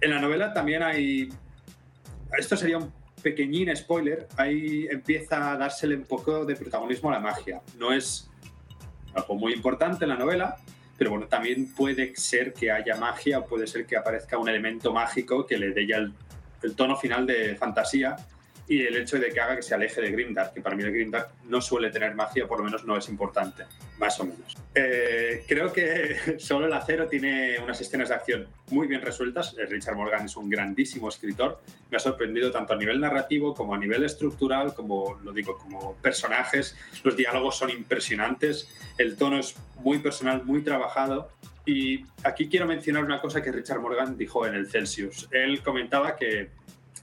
En 0.00 0.08
la 0.08 0.20
novela 0.22 0.54
también 0.54 0.82
hay, 0.82 1.28
esto 2.38 2.56
sería 2.56 2.78
un 2.78 2.99
pequeñín 3.22 3.74
spoiler, 3.76 4.28
ahí 4.36 4.86
empieza 4.90 5.52
a 5.52 5.56
dársele 5.56 5.96
un 5.96 6.04
poco 6.04 6.44
de 6.44 6.56
protagonismo 6.56 7.10
a 7.10 7.14
la 7.14 7.20
magia. 7.20 7.60
No 7.78 7.92
es 7.92 8.30
algo 9.14 9.34
muy 9.34 9.52
importante 9.52 10.04
en 10.04 10.10
la 10.10 10.16
novela, 10.16 10.56
pero 10.96 11.10
bueno, 11.10 11.26
también 11.26 11.72
puede 11.74 12.14
ser 12.16 12.52
que 12.52 12.70
haya 12.70 12.96
magia 12.96 13.38
o 13.38 13.46
puede 13.46 13.66
ser 13.66 13.86
que 13.86 13.96
aparezca 13.96 14.38
un 14.38 14.48
elemento 14.48 14.92
mágico 14.92 15.46
que 15.46 15.56
le 15.56 15.72
dé 15.72 15.86
ya 15.86 15.96
el, 15.96 16.12
el 16.62 16.74
tono 16.74 16.96
final 16.96 17.26
de 17.26 17.56
fantasía 17.56 18.16
y 18.70 18.86
el 18.86 18.96
hecho 18.96 19.18
de 19.18 19.30
que 19.30 19.40
haga 19.40 19.56
que 19.56 19.62
se 19.62 19.74
aleje 19.74 20.00
de 20.00 20.12
Grimdark, 20.12 20.54
que 20.54 20.60
para 20.60 20.76
mí 20.76 20.84
el 20.84 20.92
Grimdark 20.92 21.30
no 21.48 21.60
suele 21.60 21.90
tener 21.90 22.14
magia, 22.14 22.46
por 22.46 22.58
lo 22.58 22.64
menos 22.64 22.84
no 22.84 22.96
es 22.96 23.08
importante, 23.08 23.64
más 23.98 24.20
o 24.20 24.24
menos. 24.26 24.56
Eh, 24.72 25.44
creo 25.48 25.72
que 25.72 26.16
solo 26.38 26.66
el 26.66 26.72
acero 26.72 27.08
tiene 27.08 27.58
unas 27.58 27.80
escenas 27.80 28.10
de 28.10 28.14
acción 28.14 28.46
muy 28.70 28.86
bien 28.86 29.00
resueltas. 29.00 29.56
Eh, 29.58 29.66
Richard 29.66 29.96
Morgan 29.96 30.24
es 30.24 30.36
un 30.36 30.48
grandísimo 30.48 31.08
escritor. 31.08 31.60
Me 31.90 31.96
ha 31.96 32.00
sorprendido 32.00 32.52
tanto 32.52 32.74
a 32.74 32.76
nivel 32.76 33.00
narrativo 33.00 33.56
como 33.56 33.74
a 33.74 33.78
nivel 33.78 34.04
estructural, 34.04 34.72
como 34.72 35.18
lo 35.24 35.32
digo, 35.32 35.58
como 35.58 35.96
personajes. 35.96 36.76
Los 37.02 37.16
diálogos 37.16 37.58
son 37.58 37.70
impresionantes. 37.70 38.68
El 38.98 39.16
tono 39.16 39.40
es 39.40 39.56
muy 39.80 39.98
personal, 39.98 40.44
muy 40.44 40.62
trabajado. 40.62 41.32
Y 41.66 42.04
aquí 42.22 42.48
quiero 42.48 42.66
mencionar 42.66 43.04
una 43.04 43.20
cosa 43.20 43.42
que 43.42 43.52
Richard 43.52 43.80
Morgan 43.80 44.16
dijo 44.16 44.46
en 44.46 44.54
el 44.54 44.70
Celsius. 44.70 45.28
Él 45.30 45.62
comentaba 45.62 46.16
que 46.16 46.50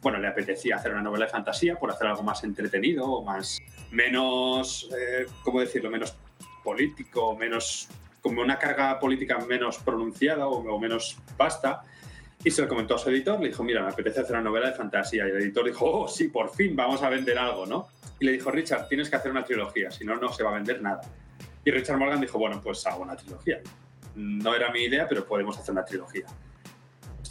bueno, 0.02 0.20
le 0.20 0.28
apetecía 0.28 0.76
hacer 0.76 0.94
una 0.94 1.02
novela 1.02 1.26
de 1.26 1.32
fantasía 1.32 1.76
por 1.76 1.92
hacer 1.92 2.08
algo 2.08 2.24
más 2.24 2.44
entretenido 2.44 3.06
o 3.06 3.24
más, 3.24 3.60
menos, 3.92 4.90
eh, 4.98 5.26
¿cómo 5.44 5.60
decirlo?, 5.60 5.90
menos 5.90 6.16
político, 6.64 7.36
menos, 7.36 7.88
como 8.22 8.42
una 8.42 8.58
carga 8.60 9.00
política 9.00 9.38
menos 9.40 9.78
pronunciada 9.80 10.48
o, 10.48 10.80
menos 10.80 11.18
vasta. 11.38 11.82
Y 12.44 12.52
se 12.52 12.62
lo 12.62 12.68
comentó 12.68 12.96
a 12.96 12.98
su 12.98 13.10
editor, 13.10 13.40
le 13.40 13.48
dijo, 13.48 13.64
mira, 13.64 13.82
me 13.82 13.90
apetece 13.90 14.22
hacer 14.22 14.36
una 14.36 14.44
novela 14.44 14.70
de 14.70 14.76
fantasía. 14.76 15.26
Y 15.28 15.32
el 15.32 15.38
editor 15.38 15.66
dijo, 15.66 15.86
oh, 15.86 16.08
sí, 16.08 16.28
por 16.28 16.54
fin 16.54 16.76
vamos 16.76 17.02
a 17.02 17.10
vender 17.10 17.38
algo, 17.38 17.66
¿no? 17.66 17.88
y 18.20 18.26
le 18.26 18.32
dijo, 18.32 18.52
Richard, 18.52 18.88
tienes 18.88 19.10
que 19.10 19.16
hacer 19.16 19.32
una 19.32 19.44
trilogía, 19.44 19.92
si 19.92 20.04
no, 20.04 20.16
no 20.16 20.32
se 20.32 20.44
va 20.44 20.52
a 20.52 20.54
vender 20.56 20.82
nada. 20.82 21.02
Y 21.64 21.72
Richard 21.72 21.98
Morgan 21.98 22.22
dijo, 22.22 22.40
bueno, 22.40 22.62
pues 22.62 22.86
hago 22.88 23.04
una 23.04 23.16
trilogía. 23.16 23.60
No 24.16 24.56
era 24.56 24.72
mi 24.72 24.84
idea, 24.84 25.08
pero 25.08 25.26
podemos 25.26 25.58
hacer 25.58 25.74
una 25.74 25.86
trilogía. 25.86 26.26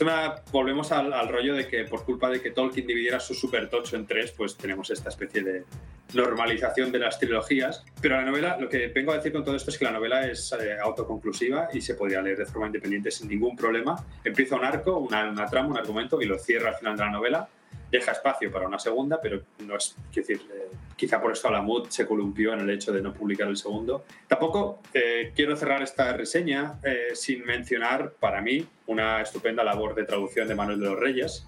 Me 0.04 0.12
volvemos 0.52 0.92
al, 0.92 1.12
al, 1.12 1.28
rollo 1.28 1.54
de 1.54 1.66
que 1.66 1.84
por 1.84 2.04
culpa 2.04 2.28
de 2.28 2.40
que 2.40 2.50
Tolkien 2.50 2.86
dividiera 2.86 3.18
su 3.18 3.34
supertocho 3.34 3.96
en 3.96 4.06
tres, 4.06 4.32
pues 4.32 4.56
tenemos 4.56 4.90
esta 4.90 5.08
especie 5.08 5.42
de 5.42 5.64
normalización 6.12 6.92
de 6.92 6.98
las 6.98 7.18
trilogías. 7.18 7.84
Pero 8.00 8.16
la 8.16 8.24
novela, 8.24 8.56
lo 8.58 8.68
que 8.68 8.88
vengo 8.88 9.12
a 9.12 9.16
decir 9.16 9.32
con 9.32 9.44
todo 9.44 9.56
esto 9.56 9.70
es 9.70 9.78
que 9.78 9.84
la 9.84 9.92
novela 9.92 10.26
es 10.26 10.52
eh, 10.52 10.76
autoconclusiva 10.82 11.68
y 11.72 11.80
se 11.80 11.94
podría 11.94 12.20
leer 12.20 12.38
de 12.38 12.46
forma 12.46 12.66
independiente 12.66 13.10
sin 13.10 13.28
ningún 13.28 13.56
problema. 13.56 13.96
Empieza 14.24 14.56
un 14.56 14.64
arco, 14.64 14.98
una, 14.98 15.30
una 15.30 15.46
trama, 15.46 15.68
un 15.68 15.78
argumento 15.78 16.20
y 16.20 16.26
lo 16.26 16.38
cierra 16.38 16.70
al 16.70 16.76
final 16.76 16.96
de 16.96 17.04
la 17.04 17.10
novela 17.10 17.48
deja 17.90 18.12
espacio 18.12 18.50
para 18.50 18.66
una 18.66 18.78
segunda, 18.78 19.20
pero 19.20 19.42
no 19.60 19.76
es, 19.76 19.96
decir, 20.14 20.40
eh, 20.52 20.68
quizá 20.96 21.20
por 21.20 21.32
eso 21.32 21.48
Alamut 21.48 21.90
se 21.90 22.06
columpió 22.06 22.52
en 22.52 22.60
el 22.60 22.70
hecho 22.70 22.92
de 22.92 23.00
no 23.00 23.12
publicar 23.12 23.48
el 23.48 23.56
segundo. 23.56 24.04
Tampoco 24.26 24.82
eh, 24.92 25.32
quiero 25.34 25.56
cerrar 25.56 25.82
esta 25.82 26.12
reseña 26.12 26.78
eh, 26.82 27.10
sin 27.14 27.44
mencionar, 27.44 28.12
para 28.18 28.40
mí, 28.40 28.66
una 28.86 29.20
estupenda 29.22 29.62
labor 29.62 29.94
de 29.94 30.04
traducción 30.04 30.48
de 30.48 30.54
Manuel 30.54 30.80
de 30.80 30.86
los 30.86 30.98
Reyes. 30.98 31.46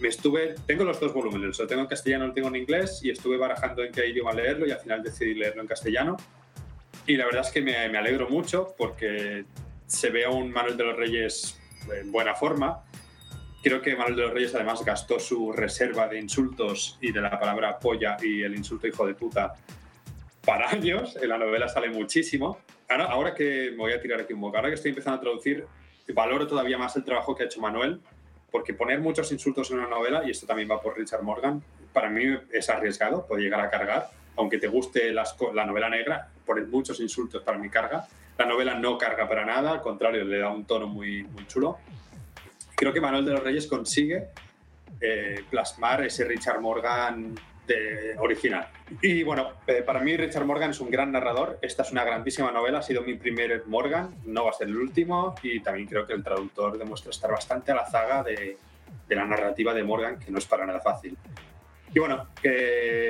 Me 0.00 0.08
estuve, 0.08 0.54
tengo 0.66 0.84
los 0.84 0.98
dos 0.98 1.12
volúmenes, 1.12 1.58
lo 1.58 1.66
tengo 1.66 1.82
en 1.82 1.88
castellano, 1.88 2.26
lo 2.26 2.32
tengo 2.32 2.48
en 2.48 2.56
inglés, 2.56 3.00
y 3.02 3.10
estuve 3.10 3.36
barajando 3.36 3.84
en 3.84 3.92
qué 3.92 4.08
idioma 4.08 4.32
leerlo, 4.32 4.66
y 4.66 4.70
al 4.70 4.80
final 4.80 5.02
decidí 5.02 5.34
leerlo 5.34 5.62
en 5.62 5.68
castellano. 5.68 6.16
Y 7.06 7.16
la 7.16 7.26
verdad 7.26 7.42
es 7.42 7.50
que 7.50 7.60
me, 7.60 7.88
me 7.88 7.98
alegro 7.98 8.28
mucho 8.28 8.74
porque 8.76 9.44
se 9.86 10.10
ve 10.10 10.24
a 10.24 10.30
un 10.30 10.50
Manuel 10.50 10.76
de 10.76 10.84
los 10.84 10.96
Reyes 10.96 11.60
en 11.92 12.12
buena 12.12 12.34
forma 12.34 12.84
Creo 13.62 13.82
que 13.82 13.94
Manuel 13.94 14.16
de 14.16 14.22
los 14.22 14.32
Reyes 14.32 14.54
además 14.54 14.82
gastó 14.82 15.20
su 15.20 15.52
reserva 15.52 16.08
de 16.08 16.18
insultos 16.18 16.96
y 17.02 17.12
de 17.12 17.20
la 17.20 17.38
palabra 17.38 17.78
polla 17.78 18.16
y 18.22 18.42
el 18.42 18.54
insulto 18.56 18.86
hijo 18.86 19.06
de 19.06 19.14
puta 19.14 19.52
para 20.46 20.70
años. 20.70 21.18
En 21.20 21.28
la 21.28 21.36
novela 21.36 21.68
sale 21.68 21.90
muchísimo. 21.90 22.58
Ahora, 22.88 23.04
ahora 23.06 23.34
que 23.34 23.70
me 23.72 23.76
voy 23.76 23.92
a 23.92 24.00
tirar 24.00 24.20
aquí 24.20 24.32
un 24.32 24.40
boca, 24.40 24.58
ahora 24.58 24.70
que 24.70 24.76
estoy 24.76 24.90
empezando 24.90 25.18
a 25.18 25.20
traducir, 25.20 25.66
valoro 26.14 26.46
todavía 26.46 26.78
más 26.78 26.96
el 26.96 27.04
trabajo 27.04 27.36
que 27.36 27.42
ha 27.42 27.46
hecho 27.46 27.60
Manuel, 27.60 28.00
porque 28.50 28.72
poner 28.72 28.98
muchos 28.98 29.30
insultos 29.30 29.70
en 29.70 29.78
una 29.78 29.88
novela, 29.88 30.22
y 30.26 30.30
esto 30.30 30.46
también 30.46 30.68
va 30.70 30.80
por 30.80 30.96
Richard 30.96 31.22
Morgan, 31.22 31.62
para 31.92 32.08
mí 32.08 32.24
es 32.50 32.70
arriesgado, 32.70 33.26
puede 33.26 33.42
llegar 33.42 33.60
a 33.60 33.68
cargar. 33.68 34.08
Aunque 34.36 34.56
te 34.56 34.68
guste 34.68 35.12
las, 35.12 35.36
la 35.52 35.66
novela 35.66 35.90
negra, 35.90 36.30
poner 36.46 36.66
muchos 36.66 36.98
insultos 36.98 37.42
para 37.42 37.58
mi 37.58 37.68
carga. 37.68 38.08
La 38.38 38.46
novela 38.46 38.74
no 38.74 38.96
carga 38.96 39.28
para 39.28 39.44
nada, 39.44 39.72
al 39.72 39.82
contrario, 39.82 40.24
le 40.24 40.38
da 40.38 40.48
un 40.48 40.64
tono 40.64 40.86
muy, 40.86 41.24
muy 41.24 41.46
chulo 41.46 41.78
creo 42.80 42.94
que 42.94 43.00
Manuel 43.02 43.26
de 43.26 43.32
los 43.32 43.44
Reyes 43.44 43.66
consigue 43.66 44.28
eh, 45.02 45.44
plasmar 45.50 46.02
ese 46.02 46.24
Richard 46.24 46.62
Morgan 46.62 47.34
de, 47.66 48.16
original. 48.18 48.68
Y 49.02 49.22
bueno, 49.22 49.50
eh, 49.66 49.82
para 49.82 50.00
mí 50.00 50.16
Richard 50.16 50.46
Morgan 50.46 50.70
es 50.70 50.80
un 50.80 50.90
gran 50.90 51.12
narrador. 51.12 51.58
Esta 51.60 51.82
es 51.82 51.92
una 51.92 52.04
grandísima 52.04 52.50
novela, 52.50 52.78
ha 52.78 52.82
sido 52.82 53.02
mi 53.02 53.14
primer 53.14 53.64
Morgan, 53.66 54.14
no 54.24 54.44
va 54.44 54.50
a 54.50 54.54
ser 54.54 54.68
el 54.68 54.78
último. 54.78 55.34
Y 55.42 55.60
también 55.60 55.88
creo 55.88 56.06
que 56.06 56.14
el 56.14 56.24
traductor 56.24 56.78
demuestra 56.78 57.10
estar 57.10 57.30
bastante 57.30 57.70
a 57.70 57.74
la 57.74 57.84
zaga 57.84 58.22
de, 58.22 58.56
de 59.06 59.14
la 59.14 59.26
narrativa 59.26 59.74
de 59.74 59.84
Morgan, 59.84 60.18
que 60.18 60.30
no 60.30 60.38
es 60.38 60.46
para 60.46 60.64
nada 60.64 60.80
fácil. 60.80 61.18
Y 61.92 61.98
bueno, 61.98 62.28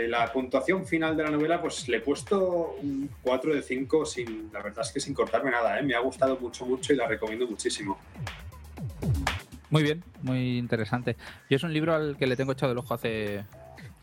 la 0.09 0.33
puntuación 0.33 0.85
final 0.85 1.17
de 1.17 1.23
la 1.23 1.31
novela, 1.31 1.61
pues 1.61 1.87
le 1.87 1.99
he 1.99 2.01
puesto 2.01 2.77
un 2.83 3.09
4 3.23 3.55
de 3.55 3.63
5, 3.63 4.05
sin, 4.05 4.51
la 4.53 4.63
verdad 4.63 4.85
es 4.85 4.91
que 4.91 4.99
sin 4.99 5.15
cortarme 5.15 5.53
nada. 5.53 5.79
¿eh? 5.79 5.83
Me 5.85 5.95
ha 5.95 6.01
gustado 6.01 6.39
mucho, 6.41 6.67
mucho 6.67 6.93
y 6.93 6.97
la 6.97 7.07
recomiendo 7.07 7.47
muchísimo. 7.47 7.99
Muy 9.71 9.83
bien, 9.83 10.03
muy 10.23 10.59
interesante. 10.59 11.17
Yo 11.49 11.57
es 11.57 11.63
un 11.63 11.73
libro 11.73 11.95
al 11.95 12.17
que 12.17 12.27
le 12.27 12.37
tengo 12.37 12.53
echado 12.53 12.73
el 12.73 12.79
ojo 12.79 12.95
hace 12.95 13.45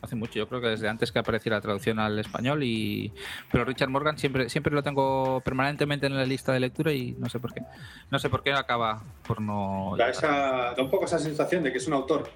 hace 0.00 0.14
mucho, 0.14 0.34
yo 0.34 0.48
creo 0.48 0.60
que 0.60 0.68
desde 0.68 0.88
antes 0.88 1.10
que 1.10 1.18
apareciera 1.18 1.56
la 1.56 1.60
traducción 1.60 1.98
al 1.98 2.18
español 2.18 2.62
y 2.62 3.12
pero 3.50 3.64
Richard 3.64 3.88
Morgan 3.88 4.16
siempre 4.16 4.48
siempre 4.48 4.72
lo 4.72 4.82
tengo 4.82 5.40
permanentemente 5.40 6.06
en 6.06 6.16
la 6.16 6.24
lista 6.24 6.52
de 6.52 6.60
lectura 6.60 6.92
y 6.92 7.16
no 7.18 7.28
sé 7.28 7.40
por 7.40 7.52
qué. 7.52 7.62
No 8.10 8.18
sé 8.18 8.30
por 8.30 8.42
qué 8.42 8.52
acaba 8.52 9.02
por 9.26 9.40
no 9.40 9.94
da, 9.96 10.08
esa, 10.08 10.74
da 10.76 10.82
un 10.82 10.90
poco 10.90 11.06
esa 11.06 11.18
sensación 11.18 11.64
de 11.64 11.72
que 11.72 11.78
es 11.78 11.86
un 11.86 11.94
autor 11.94 12.30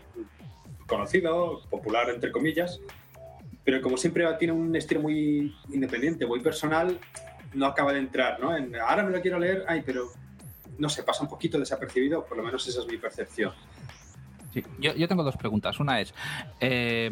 conocido, 0.87 1.63
popular 1.71 2.11
entre 2.11 2.33
comillas, 2.33 2.81
pero 3.65 3.81
como 3.81 3.97
siempre 3.97 4.27
tiene 4.39 4.53
un 4.53 4.75
estilo 4.75 5.01
muy 5.01 5.55
independiente, 5.73 6.27
muy 6.27 6.41
personal, 6.41 6.99
no 7.55 7.67
acaba 7.67 7.93
de 7.93 8.01
entrar, 8.01 8.41
¿no? 8.41 8.57
En, 8.57 8.75
ahora 8.77 9.05
me 9.05 9.11
lo 9.11 9.21
quiero 9.21 9.39
leer, 9.39 9.65
ay, 9.69 9.83
pero 9.87 10.11
no 10.79 10.89
sé, 10.89 11.03
pasa 11.03 11.23
un 11.23 11.29
poquito 11.29 11.59
desapercibido, 11.59 12.25
por 12.25 12.37
lo 12.37 12.43
menos 12.43 12.67
esa 12.67 12.81
es 12.81 12.87
mi 12.87 12.97
percepción. 12.97 13.53
yo, 14.79 15.09
tengo 15.09 15.23
dos 15.23 15.37
preguntas. 15.37 15.79
Una 15.81 16.01
es, 16.01 16.15
eh, 16.61 17.11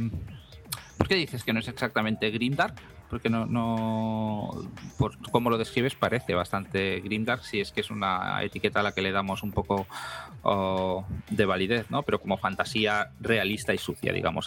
¿por 0.96 1.08
qué 1.08 1.14
dices 1.14 1.44
que 1.44 1.52
no 1.52 1.60
es 1.60 1.68
exactamente 1.68 2.30
Grimdark? 2.30 2.76
Porque 3.08 3.28
no, 3.28 3.44
no 3.44 4.50
por 4.96 5.18
cómo 5.32 5.50
lo 5.50 5.58
describes 5.58 5.96
parece 5.96 6.32
bastante 6.34 7.00
Grimdark, 7.00 7.42
si 7.42 7.60
es 7.60 7.72
que 7.72 7.80
es 7.80 7.90
una 7.90 8.40
etiqueta 8.44 8.80
a 8.80 8.82
la 8.84 8.92
que 8.92 9.02
le 9.02 9.10
damos 9.10 9.42
un 9.42 9.50
poco 9.50 9.86
de 11.28 11.44
validez, 11.44 11.90
¿no? 11.90 12.04
Pero 12.04 12.20
como 12.20 12.38
fantasía 12.38 13.10
realista 13.20 13.74
y 13.74 13.78
sucia, 13.78 14.12
digamos, 14.12 14.46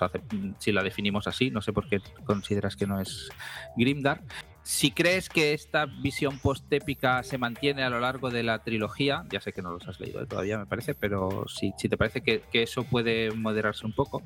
si 0.59 0.71
la 0.71 0.81
definimos 0.81 1.27
así, 1.27 1.51
no 1.51 1.61
sé 1.61 1.73
por 1.73 1.89
qué 1.89 1.99
consideras 2.25 2.77
que 2.77 2.87
no 2.87 3.01
es 3.01 3.29
Grimdark. 3.75 4.23
Si 4.63 4.91
crees 4.91 5.27
que 5.27 5.53
esta 5.53 5.85
visión 5.85 6.39
post-épica 6.39 7.21
se 7.23 7.37
mantiene 7.37 7.83
a 7.83 7.89
lo 7.89 7.99
largo 7.99 8.29
de 8.29 8.43
la 8.43 8.59
trilogía, 8.59 9.25
ya 9.29 9.41
sé 9.41 9.51
que 9.51 9.61
no 9.61 9.71
los 9.71 9.85
has 9.89 9.99
leído 9.99 10.25
todavía, 10.25 10.57
me 10.57 10.65
parece, 10.65 10.95
pero 10.95 11.45
si, 11.49 11.73
si 11.77 11.89
te 11.89 11.97
parece 11.97 12.21
que, 12.21 12.43
eso 12.53 12.85
puede 12.85 13.31
moderarse 13.31 13.85
un 13.85 13.91
poco. 13.91 14.23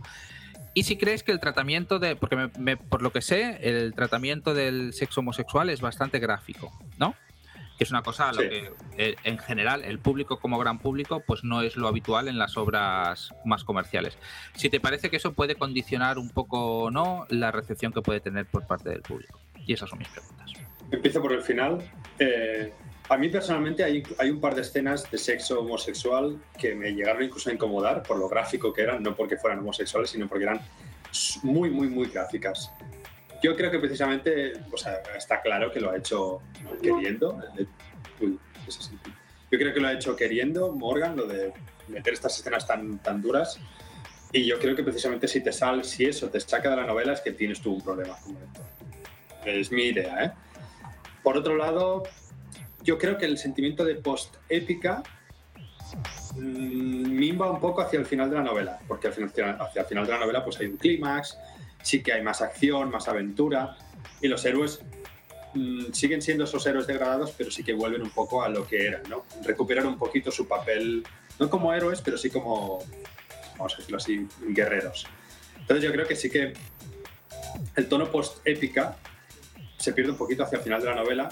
Y 0.75 0.83
si 0.83 0.95
crees 0.95 1.23
que 1.23 1.31
el 1.31 1.39
tratamiento 1.39 1.97
de. 1.97 2.15
Porque 2.15 2.77
por 2.89 3.01
lo 3.01 3.11
que 3.11 3.21
sé, 3.21 3.57
el 3.63 3.95
tratamiento 3.95 4.53
del 4.53 4.93
sexo 4.93 5.21
homosexual 5.21 5.71
es 5.71 5.81
bastante 5.81 6.19
gráfico, 6.19 6.71
¿no? 6.99 7.15
Que 7.79 7.83
es 7.83 7.89
una 7.89 8.03
cosa 8.03 8.29
a 8.29 8.33
lo 8.33 8.41
que, 8.41 8.71
eh, 8.97 9.15
en 9.23 9.39
general, 9.39 9.83
el 9.83 9.97
público 9.97 10.39
como 10.39 10.59
gran 10.59 10.77
público, 10.77 11.23
pues 11.25 11.43
no 11.43 11.63
es 11.63 11.77
lo 11.77 11.87
habitual 11.87 12.27
en 12.27 12.37
las 12.37 12.57
obras 12.57 13.33
más 13.43 13.63
comerciales. 13.63 14.19
Si 14.53 14.69
te 14.69 14.79
parece 14.79 15.09
que 15.09 15.17
eso 15.17 15.33
puede 15.33 15.55
condicionar 15.55 16.19
un 16.19 16.29
poco 16.29 16.83
o 16.83 16.91
no 16.91 17.25
la 17.29 17.51
recepción 17.51 17.91
que 17.91 18.01
puede 18.03 18.19
tener 18.19 18.45
por 18.45 18.67
parte 18.67 18.89
del 18.89 19.01
público. 19.01 19.39
Y 19.67 19.73
esas 19.73 19.89
son 19.89 19.99
mis 19.99 20.07
preguntas. 20.07 20.53
Empiezo 20.89 21.21
por 21.21 21.33
el 21.33 21.41
final. 21.41 21.79
Eh, 22.17 22.73
a 23.09 23.17
mí 23.17 23.29
personalmente 23.29 23.83
hay, 23.83 24.01
hay, 24.17 24.29
un 24.29 24.39
par 24.39 24.55
de 24.55 24.61
escenas 24.61 25.09
de 25.11 25.17
sexo 25.17 25.59
homosexual 25.59 26.41
que 26.57 26.73
me 26.73 26.91
llegaron 26.91 27.23
incluso 27.23 27.49
a 27.49 27.53
incomodar 27.53 28.01
por 28.03 28.17
lo 28.17 28.27
gráfico 28.27 28.73
que 28.73 28.81
eran, 28.81 29.03
no 29.03 29.15
porque 29.15 29.37
fueran 29.37 29.59
homosexuales, 29.59 30.09
sino 30.09 30.27
porque 30.27 30.45
eran 30.45 30.61
muy, 31.43 31.69
muy, 31.69 31.89
muy 31.89 32.07
gráficas. 32.07 32.71
Yo 33.43 33.55
creo 33.55 33.69
que 33.69 33.79
precisamente, 33.79 34.53
o 34.71 34.77
sea, 34.77 35.01
está 35.15 35.41
claro 35.41 35.71
que 35.71 35.79
lo 35.79 35.91
ha 35.91 35.97
hecho 35.97 36.41
queriendo. 36.81 37.39
Yo 38.19 39.57
creo 39.57 39.73
que 39.73 39.79
lo 39.79 39.87
ha 39.87 39.93
hecho 39.93 40.15
queriendo 40.15 40.71
Morgan, 40.71 41.15
lo 41.15 41.27
de 41.27 41.53
meter 41.87 42.13
estas 42.13 42.39
escenas 42.39 42.65
tan, 42.65 42.99
tan 42.99 43.21
duras. 43.21 43.59
Y 44.31 44.45
yo 44.45 44.59
creo 44.59 44.75
que 44.75 44.83
precisamente 44.83 45.27
si 45.27 45.41
te 45.41 45.53
sal, 45.53 45.85
si 45.85 46.05
eso 46.05 46.29
te 46.29 46.39
saca 46.39 46.69
de 46.69 46.77
la 46.77 46.85
novela 46.85 47.13
es 47.13 47.21
que 47.21 47.31
tienes 47.31 47.61
tú 47.61 47.73
un 47.73 47.81
problema 47.81 48.17
como 48.23 48.39
lector 48.39 48.76
es 49.49 49.71
mi 49.71 49.83
idea. 49.83 50.25
¿eh? 50.25 50.31
Por 51.23 51.37
otro 51.37 51.55
lado, 51.55 52.03
yo 52.83 52.97
creo 52.97 53.17
que 53.17 53.25
el 53.25 53.37
sentimiento 53.37 53.83
de 53.83 53.95
post-épica 53.95 55.03
mm, 56.35 56.39
mimba 56.39 57.51
un 57.51 57.59
poco 57.59 57.81
hacia 57.81 57.99
el 57.99 58.05
final 58.05 58.29
de 58.29 58.37
la 58.37 58.43
novela, 58.43 58.79
porque 58.87 59.07
hacia 59.07 59.23
el 59.23 59.85
final 59.85 60.05
de 60.05 60.11
la 60.11 60.19
novela 60.19 60.43
pues 60.43 60.59
hay 60.59 60.67
un 60.67 60.77
clímax, 60.77 61.37
sí 61.81 62.01
que 62.01 62.13
hay 62.13 62.21
más 62.21 62.41
acción, 62.41 62.89
más 62.89 63.07
aventura, 63.07 63.77
y 64.21 64.27
los 64.27 64.45
héroes 64.45 64.81
mm, 65.53 65.91
siguen 65.91 66.21
siendo 66.21 66.43
esos 66.45 66.65
héroes 66.65 66.87
degradados, 66.87 67.33
pero 67.37 67.51
sí 67.51 67.63
que 67.63 67.73
vuelven 67.73 68.01
un 68.01 68.11
poco 68.11 68.43
a 68.43 68.49
lo 68.49 68.65
que 68.67 68.87
eran, 68.87 69.03
¿no? 69.09 69.25
Recuperan 69.43 69.85
un 69.85 69.97
poquito 69.97 70.31
su 70.31 70.47
papel, 70.47 71.03
no 71.39 71.49
como 71.49 71.73
héroes, 71.73 72.01
pero 72.01 72.17
sí 72.17 72.29
como, 72.29 72.79
vamos 73.57 73.73
a 73.73 73.77
decirlo 73.77 73.97
así, 73.97 74.27
guerreros. 74.49 75.07
Entonces 75.59 75.83
yo 75.83 75.91
creo 75.91 76.07
que 76.07 76.15
sí 76.15 76.29
que 76.29 76.53
el 77.75 77.89
tono 77.89 78.09
post-épica 78.09 78.97
se 79.77 79.93
pierde 79.93 80.11
un 80.11 80.17
poquito 80.17 80.43
hacia 80.43 80.57
el 80.57 80.63
final 80.63 80.81
de 80.81 80.87
la 80.87 80.95
novela, 80.95 81.29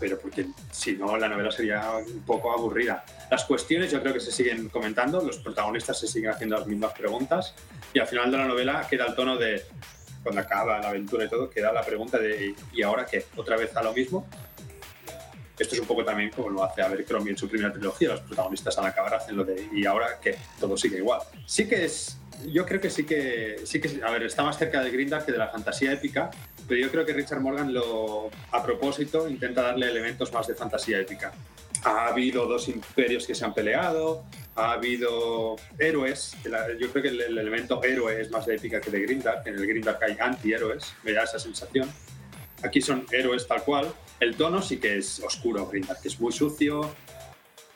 pero 0.00 0.18
porque 0.18 0.46
si 0.70 0.94
no 0.94 1.16
la 1.16 1.28
novela 1.28 1.50
sería 1.50 1.92
un 1.96 2.24
poco 2.24 2.52
aburrida. 2.52 3.04
Las 3.30 3.44
cuestiones 3.44 3.90
yo 3.90 4.00
creo 4.00 4.12
que 4.12 4.20
se 4.20 4.32
siguen 4.32 4.68
comentando, 4.68 5.20
los 5.20 5.38
protagonistas 5.38 5.98
se 5.98 6.06
siguen 6.06 6.30
haciendo 6.30 6.58
las 6.58 6.66
mismas 6.66 6.92
preguntas 6.92 7.54
y 7.92 7.98
al 7.98 8.06
final 8.06 8.30
de 8.30 8.38
la 8.38 8.46
novela 8.46 8.86
queda 8.88 9.06
el 9.06 9.14
tono 9.14 9.36
de, 9.36 9.64
cuando 10.22 10.40
acaba 10.40 10.78
la 10.80 10.88
aventura 10.88 11.24
y 11.24 11.28
todo, 11.28 11.48
queda 11.48 11.72
la 11.72 11.82
pregunta 11.82 12.18
de 12.18 12.54
¿y 12.72 12.82
ahora 12.82 13.06
qué? 13.06 13.26
¿Otra 13.36 13.56
vez 13.56 13.74
a 13.76 13.82
lo 13.82 13.92
mismo? 13.92 14.26
Esto 15.56 15.76
es 15.76 15.80
un 15.80 15.86
poco 15.86 16.04
también 16.04 16.30
como 16.30 16.50
lo 16.50 16.64
hace 16.64 16.82
Abercrombie 16.82 17.30
en 17.30 17.38
su 17.38 17.48
primera 17.48 17.72
trilogía, 17.72 18.08
los 18.08 18.20
protagonistas 18.20 18.76
al 18.76 18.86
acabar 18.86 19.14
hacen 19.14 19.36
lo 19.36 19.44
de 19.44 19.68
¿y 19.72 19.86
ahora 19.86 20.18
qué? 20.20 20.36
Todo 20.58 20.76
sigue 20.76 20.96
igual. 20.96 21.20
Sí 21.46 21.68
que 21.68 21.84
es 21.84 22.18
yo 22.46 22.66
creo 22.66 22.80
que 22.80 22.90
sí 22.90 23.04
que 23.04 23.60
sí 23.64 23.80
que 23.80 24.02
a 24.04 24.10
ver 24.10 24.24
está 24.24 24.42
más 24.42 24.58
cerca 24.58 24.82
de 24.82 24.90
Grinda 24.90 25.24
que 25.24 25.32
de 25.32 25.38
la 25.38 25.48
fantasía 25.48 25.92
épica 25.92 26.30
pero 26.66 26.80
yo 26.80 26.90
creo 26.90 27.04
que 27.04 27.12
Richard 27.12 27.40
Morgan 27.40 27.72
lo, 27.72 28.30
a 28.52 28.62
propósito, 28.62 29.28
intenta 29.28 29.62
darle 29.62 29.90
elementos 29.90 30.32
más 30.32 30.46
de 30.46 30.54
fantasía 30.54 31.00
épica. 31.00 31.32
ha 31.84 32.06
habido 32.06 32.46
dos 32.46 32.68
imperios 32.68 33.26
que 33.26 33.34
se 33.34 33.44
han 33.44 33.52
peleado, 33.52 34.24
ha 34.56 34.72
habido 34.72 35.56
héroes. 35.78 36.34
Yo 36.78 36.90
creo 36.90 37.02
que 37.02 37.08
el, 37.08 37.20
elemento 37.38 37.82
héroe 37.82 38.20
es 38.20 38.30
más 38.30 38.46
de 38.46 38.54
épica 38.54 38.80
que 38.80 38.90
de 38.90 39.00
Grindark. 39.00 39.46
En 39.46 39.54
el 39.54 39.66
Grindark 39.66 40.02
hay 40.02 40.16
antihéroes, 40.18 40.94
me 41.02 41.12
da 41.12 41.24
esa 41.24 41.38
sensación. 41.38 41.90
Aquí 42.62 42.80
son 42.80 43.06
héroes 43.12 43.46
tal 43.46 43.62
cual. 43.62 43.92
El 44.20 44.36
tono 44.36 44.62
sí 44.62 44.78
que 44.78 44.96
es 44.96 45.20
oscuro, 45.20 45.66
Grindark, 45.68 46.00
que 46.00 46.08
es 46.08 46.18
muy 46.18 46.32
sucio. 46.32 46.94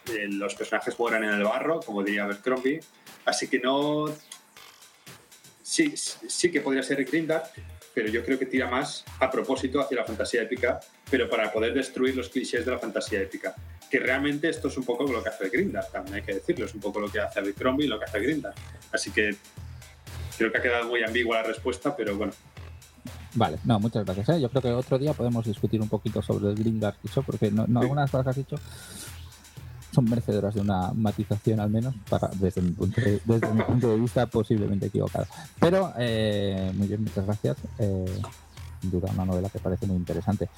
Eh, 0.06 0.28
los 0.30 0.54
personajes 0.54 0.98
mueren 0.98 1.24
en 1.24 1.30
el 1.30 1.44
barro, 1.44 1.80
como 1.80 2.02
diría 2.02 2.24
Abercrombie. 2.24 2.80
Así 3.26 3.48
que 3.48 3.58
no. 3.58 4.06
Sí, 5.68 5.92
sí 5.98 6.50
que 6.50 6.62
podría 6.62 6.82
ser 6.82 7.04
Grindark, 7.04 7.50
pero 7.92 8.08
yo 8.08 8.24
creo 8.24 8.38
que 8.38 8.46
tira 8.46 8.70
más 8.70 9.04
a 9.20 9.30
propósito 9.30 9.82
hacia 9.82 9.98
la 9.98 10.04
fantasía 10.06 10.40
épica, 10.40 10.80
pero 11.10 11.28
para 11.28 11.52
poder 11.52 11.74
destruir 11.74 12.16
los 12.16 12.30
clichés 12.30 12.64
de 12.64 12.70
la 12.70 12.78
fantasía 12.78 13.20
épica. 13.20 13.54
Que 13.90 13.98
realmente 13.98 14.48
esto 14.48 14.68
es 14.68 14.78
un 14.78 14.84
poco 14.84 15.04
lo 15.04 15.22
que 15.22 15.28
hace 15.28 15.50
Grindark, 15.50 15.92
también 15.92 16.14
hay 16.16 16.22
que 16.22 16.36
decirlo, 16.36 16.64
es 16.64 16.72
un 16.72 16.80
poco 16.80 17.00
lo 17.00 17.10
que 17.10 17.20
hace 17.20 17.40
Abercrombie 17.40 17.84
y 17.84 17.88
lo 17.88 17.98
que 17.98 18.06
hace 18.06 18.18
Grindark. 18.18 18.56
Así 18.92 19.10
que 19.10 19.36
creo 20.38 20.50
que 20.50 20.56
ha 20.56 20.62
quedado 20.62 20.88
muy 20.88 21.04
ambigua 21.04 21.42
la 21.42 21.48
respuesta, 21.48 21.94
pero 21.94 22.16
bueno, 22.16 22.32
Vale, 23.34 23.58
no, 23.64 23.78
muchas 23.78 24.06
gracias. 24.06 24.30
¿eh? 24.30 24.40
Yo 24.40 24.48
creo 24.48 24.62
que 24.62 24.72
otro 24.72 24.98
día 24.98 25.12
podemos 25.12 25.44
discutir 25.44 25.82
un 25.82 25.88
poquito 25.90 26.22
sobre 26.22 26.48
el 26.48 26.54
Grindark 26.54 26.96
y 27.04 27.08
eso, 27.08 27.22
porque 27.22 27.50
no, 27.50 27.64
algunas 27.78 28.10
cosas 28.10 28.24
que 28.24 28.30
has 28.30 28.36
dicho 28.36 28.56
son 29.98 30.04
merecedoras 30.08 30.54
de 30.54 30.60
una 30.60 30.92
matización 30.92 31.58
al 31.58 31.70
menos, 31.70 31.92
para, 32.08 32.28
desde, 32.38 32.62
mi 32.62 32.70
punto 32.70 33.00
de, 33.00 33.20
desde 33.24 33.52
mi 33.52 33.62
punto 33.64 33.88
de 33.88 33.96
vista 33.96 34.26
posiblemente 34.26 34.86
equivocado. 34.86 35.26
Pero, 35.58 35.92
eh, 35.98 36.70
muy 36.76 36.86
bien, 36.86 37.02
muchas 37.02 37.26
gracias. 37.26 37.56
Eh, 37.80 38.22
duda, 38.82 39.10
una 39.12 39.24
novela 39.24 39.48
que 39.48 39.58
parece 39.58 39.88
muy 39.88 39.96
interesante. 39.96 40.48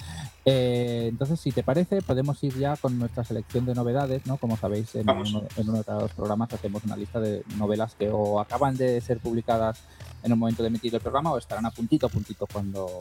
Eh, 0.45 1.07
entonces, 1.09 1.39
si 1.39 1.51
te 1.51 1.63
parece, 1.63 2.03
podemos 2.03 2.43
ir 2.43 2.55
ya 2.55 2.77
con 2.77 2.99
nuestra 2.99 3.23
selección 3.23 3.65
de 3.65 3.73
novedades, 3.73 4.27
¿no? 4.27 4.37
Como 4.37 4.57
sabéis, 4.57 4.93
en 4.93 5.09
uno, 5.09 5.43
en 5.57 5.69
uno, 5.69 5.81
de 5.81 5.91
los 5.91 6.11
programas 6.11 6.53
hacemos 6.53 6.83
una 6.83 6.95
lista 6.95 7.19
de 7.19 7.43
novelas 7.57 7.95
que 7.95 8.11
o 8.11 8.39
acaban 8.39 8.77
de 8.77 9.01
ser 9.01 9.17
publicadas 9.17 9.79
en 10.21 10.31
el 10.33 10.37
momento 10.37 10.61
de 10.61 10.69
emitir 10.69 10.93
el 10.93 11.01
programa 11.01 11.31
o 11.31 11.39
estarán 11.39 11.65
a 11.65 11.71
puntito 11.71 12.05
a 12.05 12.09
puntito 12.09 12.45
cuando, 12.45 12.99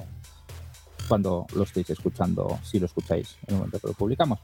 cuando 1.06 1.46
lo 1.54 1.64
estéis 1.64 1.90
escuchando, 1.90 2.58
si 2.62 2.78
lo 2.78 2.86
escucháis 2.86 3.36
en 3.46 3.56
el 3.56 3.56
momento 3.56 3.78
que 3.78 3.88
lo 3.88 3.92
publicamos. 3.92 4.38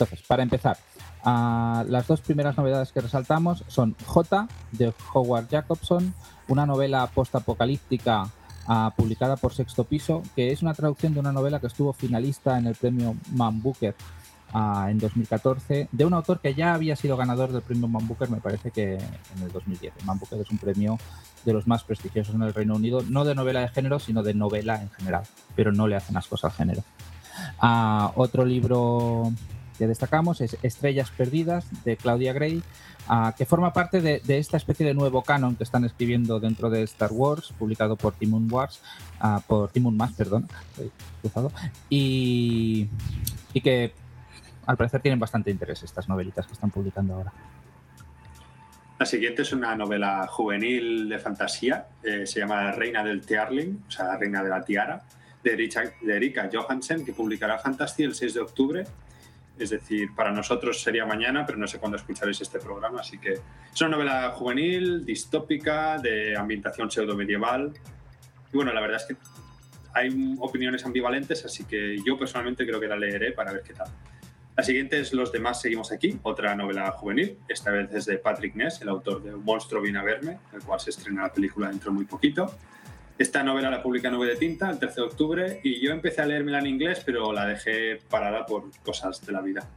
Entonces, 0.00 0.26
para 0.26 0.42
empezar, 0.42 0.78
ah, 1.24 1.84
las 1.86 2.06
dos 2.06 2.22
primeras 2.22 2.56
novedades 2.56 2.90
que 2.90 3.02
resaltamos 3.02 3.64
son 3.68 3.94
J 4.06 4.48
de 4.72 4.94
Howard 5.12 5.48
Jacobson, 5.50 6.14
una 6.48 6.64
novela 6.64 7.06
postapocalíptica 7.08 8.22
uh, 8.66 8.90
publicada 8.96 9.36
por 9.36 9.52
Sexto 9.52 9.84
Piso, 9.84 10.22
que 10.34 10.52
es 10.52 10.62
una 10.62 10.72
traducción 10.72 11.12
de 11.12 11.20
una 11.20 11.32
novela 11.32 11.60
que 11.60 11.66
estuvo 11.66 11.92
finalista 11.92 12.56
en 12.56 12.66
el 12.66 12.76
premio 12.76 13.14
Man 13.32 13.60
Booker 13.60 13.94
uh, 14.54 14.88
en 14.88 14.98
2014, 14.98 15.90
de 15.92 16.04
un 16.06 16.14
autor 16.14 16.40
que 16.40 16.54
ya 16.54 16.72
había 16.72 16.96
sido 16.96 17.18
ganador 17.18 17.52
del 17.52 17.60
premio 17.60 17.86
Man 17.86 18.08
Booker, 18.08 18.30
me 18.30 18.40
parece 18.40 18.70
que 18.70 18.94
en 18.94 19.42
el 19.42 19.52
2010. 19.52 20.06
Man 20.06 20.18
Booker 20.18 20.40
es 20.40 20.50
un 20.50 20.56
premio 20.56 20.96
de 21.44 21.52
los 21.52 21.66
más 21.66 21.84
prestigiosos 21.84 22.34
en 22.34 22.40
el 22.40 22.54
Reino 22.54 22.74
Unido, 22.74 23.02
no 23.06 23.26
de 23.26 23.34
novela 23.34 23.60
de 23.60 23.68
género, 23.68 23.98
sino 23.98 24.22
de 24.22 24.32
novela 24.32 24.80
en 24.80 24.88
general, 24.92 25.24
pero 25.54 25.72
no 25.72 25.86
le 25.86 25.96
hacen 25.96 26.14
las 26.14 26.26
cosas 26.26 26.52
al 26.52 26.56
género. 26.56 26.82
Otro 28.16 28.46
libro 28.46 29.32
que 29.80 29.86
destacamos 29.86 30.42
es 30.42 30.58
Estrellas 30.62 31.10
Perdidas 31.10 31.64
de 31.84 31.96
Claudia 31.96 32.34
Gray, 32.34 32.62
ah, 33.08 33.34
que 33.36 33.46
forma 33.46 33.72
parte 33.72 34.02
de, 34.02 34.20
esta 34.38 34.58
especie 34.58 34.84
de 34.84 34.92
nuevo 34.92 35.22
canon 35.22 35.56
que 35.56 35.64
están 35.64 35.86
escribiendo 35.86 36.38
dentro 36.38 36.68
de 36.68 36.82
Star 36.82 37.10
Wars, 37.10 37.54
publicado 37.58 37.96
por 37.96 38.12
Timon 38.12 38.46
Wars, 38.52 38.82
uh, 39.24 39.40
por 39.40 39.70
Timon 39.70 39.96
Más, 39.96 40.12
perdón, 40.12 40.46
cruzado, 41.22 41.50
y, 41.88 42.88
y 43.54 43.60
que 43.62 43.94
al 44.66 44.76
parecer 44.76 45.00
tienen 45.00 45.18
bastante 45.18 45.50
interés 45.50 45.82
estas 45.82 46.06
novelitas 46.10 46.46
que 46.46 46.52
están 46.52 46.70
publicando 46.70 47.14
ahora. 47.14 47.32
La 48.98 49.06
siguiente 49.06 49.40
es 49.40 49.52
una 49.54 49.74
novela 49.74 50.26
juvenil 50.26 51.08
de 51.08 51.18
fantasía, 51.18 51.86
eh, 52.02 52.26
se 52.26 52.40
llama 52.40 52.70
Reina 52.72 53.02
del 53.02 53.22
Tiarling, 53.22 53.84
o 53.88 53.90
sea, 53.90 54.18
Reina 54.18 54.42
de 54.42 54.50
la 54.50 54.62
Tiara, 54.62 55.02
de, 55.42 55.56
de 56.02 56.16
Erika 56.16 56.50
Johansen, 56.52 57.02
que 57.02 57.14
publicará 57.14 57.56
Fantasy 57.56 58.02
el 58.02 58.14
6 58.14 58.34
de 58.34 58.40
octubre 58.40 58.84
es 59.60 59.70
decir, 59.70 60.14
para 60.14 60.32
nosotros 60.32 60.82
sería 60.82 61.04
mañana, 61.04 61.44
pero 61.44 61.58
no 61.58 61.66
sé 61.66 61.78
cuándo 61.78 61.96
escucharéis 61.96 62.40
este 62.40 62.58
programa, 62.58 63.00
así 63.00 63.18
que 63.18 63.32
es 63.32 63.80
una 63.80 63.90
novela 63.90 64.30
juvenil, 64.30 65.04
distópica, 65.04 65.98
de 65.98 66.36
ambientación 66.36 66.90
pseudo-medieval. 66.90 67.72
Y 68.52 68.56
bueno, 68.56 68.72
la 68.72 68.80
verdad 68.80 68.96
es 68.96 69.06
que 69.06 69.16
hay 69.92 70.36
opiniones 70.38 70.84
ambivalentes, 70.84 71.44
así 71.44 71.64
que 71.64 71.98
yo 72.04 72.18
personalmente 72.18 72.66
creo 72.66 72.80
que 72.80 72.88
la 72.88 72.96
leeré 72.96 73.32
para 73.32 73.52
ver 73.52 73.62
qué 73.62 73.74
tal. 73.74 73.88
La 74.56 74.64
siguiente 74.64 75.00
es 75.00 75.12
Los 75.12 75.32
demás 75.32 75.60
seguimos 75.60 75.92
aquí, 75.92 76.18
otra 76.22 76.54
novela 76.54 76.90
juvenil, 76.90 77.38
esta 77.48 77.70
vez 77.70 77.92
es 77.92 78.06
de 78.06 78.18
Patrick 78.18 78.54
Ness, 78.54 78.82
el 78.82 78.88
autor 78.88 79.22
de 79.22 79.34
Un 79.34 79.44
monstruo 79.44 79.80
vino 79.80 80.00
a 80.00 80.02
verme, 80.02 80.38
el 80.52 80.62
cual 80.62 80.80
se 80.80 80.90
estrena 80.90 81.22
la 81.22 81.32
película 81.32 81.68
dentro 81.68 81.90
de 81.90 81.96
muy 81.96 82.04
poquito. 82.04 82.54
Esta 83.20 83.42
novela 83.42 83.68
la 83.68 83.82
publica 83.82 84.10
Nube 84.10 84.28
de 84.28 84.36
Tinta 84.36 84.70
el 84.70 84.78
13 84.78 84.94
de 84.94 85.06
octubre 85.06 85.60
y 85.62 85.78
yo 85.78 85.92
empecé 85.92 86.22
a 86.22 86.24
leérmela 86.24 86.58
en 86.60 86.68
inglés, 86.68 87.02
pero 87.04 87.34
la 87.34 87.44
dejé 87.44 87.98
parada 88.08 88.46
por 88.46 88.70
cosas 88.82 89.20
de 89.26 89.30
la 89.30 89.42
vida. 89.42 89.68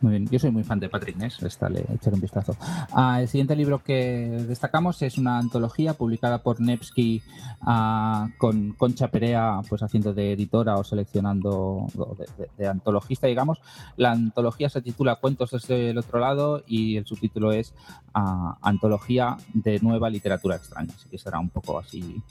Muy 0.00 0.10
bien, 0.10 0.28
yo 0.28 0.38
soy 0.38 0.50
muy 0.50 0.62
fan 0.62 0.78
de 0.78 0.90
Patrick 0.90 1.16
Ness, 1.16 1.42
esta 1.42 1.70
le 1.70 1.84
echar 1.94 2.12
un 2.12 2.20
vistazo. 2.20 2.54
Ah, 2.92 3.22
el 3.22 3.28
siguiente 3.28 3.56
libro 3.56 3.82
que 3.82 4.44
destacamos 4.46 5.00
es 5.00 5.16
una 5.16 5.38
antología 5.38 5.94
publicada 5.94 6.42
por 6.42 6.60
Nevsky 6.60 7.22
ah, 7.62 8.28
con 8.36 8.72
Concha 8.72 9.08
Perea, 9.08 9.60
pues 9.68 9.82
haciendo 9.82 10.12
de 10.12 10.32
editora 10.32 10.76
o 10.76 10.84
seleccionando 10.84 11.86
de, 12.58 12.66
antologista, 12.66 13.26
digamos. 13.26 13.58
La 13.96 14.12
antología 14.12 14.68
se 14.68 14.82
titula 14.82 15.16
Cuentos 15.16 15.52
desde 15.52 15.90
el 15.90 15.98
otro 15.98 16.18
lado 16.18 16.62
y 16.66 16.96
el 16.96 17.06
subtítulo 17.06 17.52
es 17.52 17.72
ah, 18.12 18.58
Antología 18.60 19.36
de 19.54 19.80
nueva 19.80 20.10
literatura 20.10 20.56
extraña, 20.56 20.92
así 20.94 21.08
que 21.08 21.16
será 21.16 21.38
un 21.38 21.48
poco 21.48 21.78
así 21.78 22.22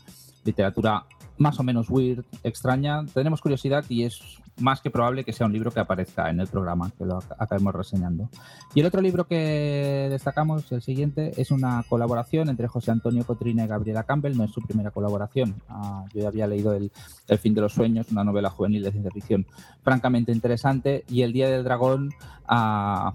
literatura 0.45 1.05
más 1.37 1.59
o 1.59 1.63
menos 1.63 1.89
weird, 1.89 2.23
extraña. 2.43 3.05
Tenemos 3.13 3.41
curiosidad 3.41 3.83
y 3.89 4.03
es 4.03 4.21
más 4.57 4.79
que 4.79 4.89
probable 4.89 5.25
que 5.25 5.33
sea 5.33 5.47
un 5.47 5.53
libro 5.53 5.71
que 5.71 5.81
aparezca 5.81 6.29
en 6.29 6.39
el 6.39 6.47
programa, 6.47 6.91
que 6.97 7.05
lo 7.05 7.19
acabemos 7.37 7.75
reseñando. 7.75 8.29
Y 8.73 8.79
el 8.79 8.85
otro 8.85 9.01
libro 9.01 9.27
que 9.27 10.07
destacamos, 10.09 10.71
el 10.71 10.81
siguiente, 10.81 11.33
es 11.35 11.51
una 11.51 11.83
colaboración 11.89 12.47
entre 12.49 12.67
José 12.67 12.91
Antonio 12.91 13.25
Cotrina 13.25 13.65
y 13.65 13.67
Gabriela 13.67 14.03
Campbell, 14.03 14.37
no 14.37 14.45
es 14.45 14.51
su 14.51 14.61
primera 14.61 14.91
colaboración. 14.91 15.55
Ah, 15.67 16.05
yo 16.13 16.21
ya 16.21 16.29
había 16.29 16.47
leído 16.47 16.73
el, 16.73 16.91
fin 17.39 17.53
de 17.53 17.61
los 17.61 17.73
sueños, 17.73 18.11
una 18.11 18.23
novela 18.23 18.49
juvenil 18.49 18.83
de 18.83 18.91
ciencia 18.91 19.11
ficción 19.11 19.45
francamente 19.83 20.31
interesante, 20.31 21.03
y 21.09 21.23
El 21.23 21.33
Día 21.33 21.49
del 21.49 21.63
Dragón... 21.63 22.13
Ah, 22.47 23.13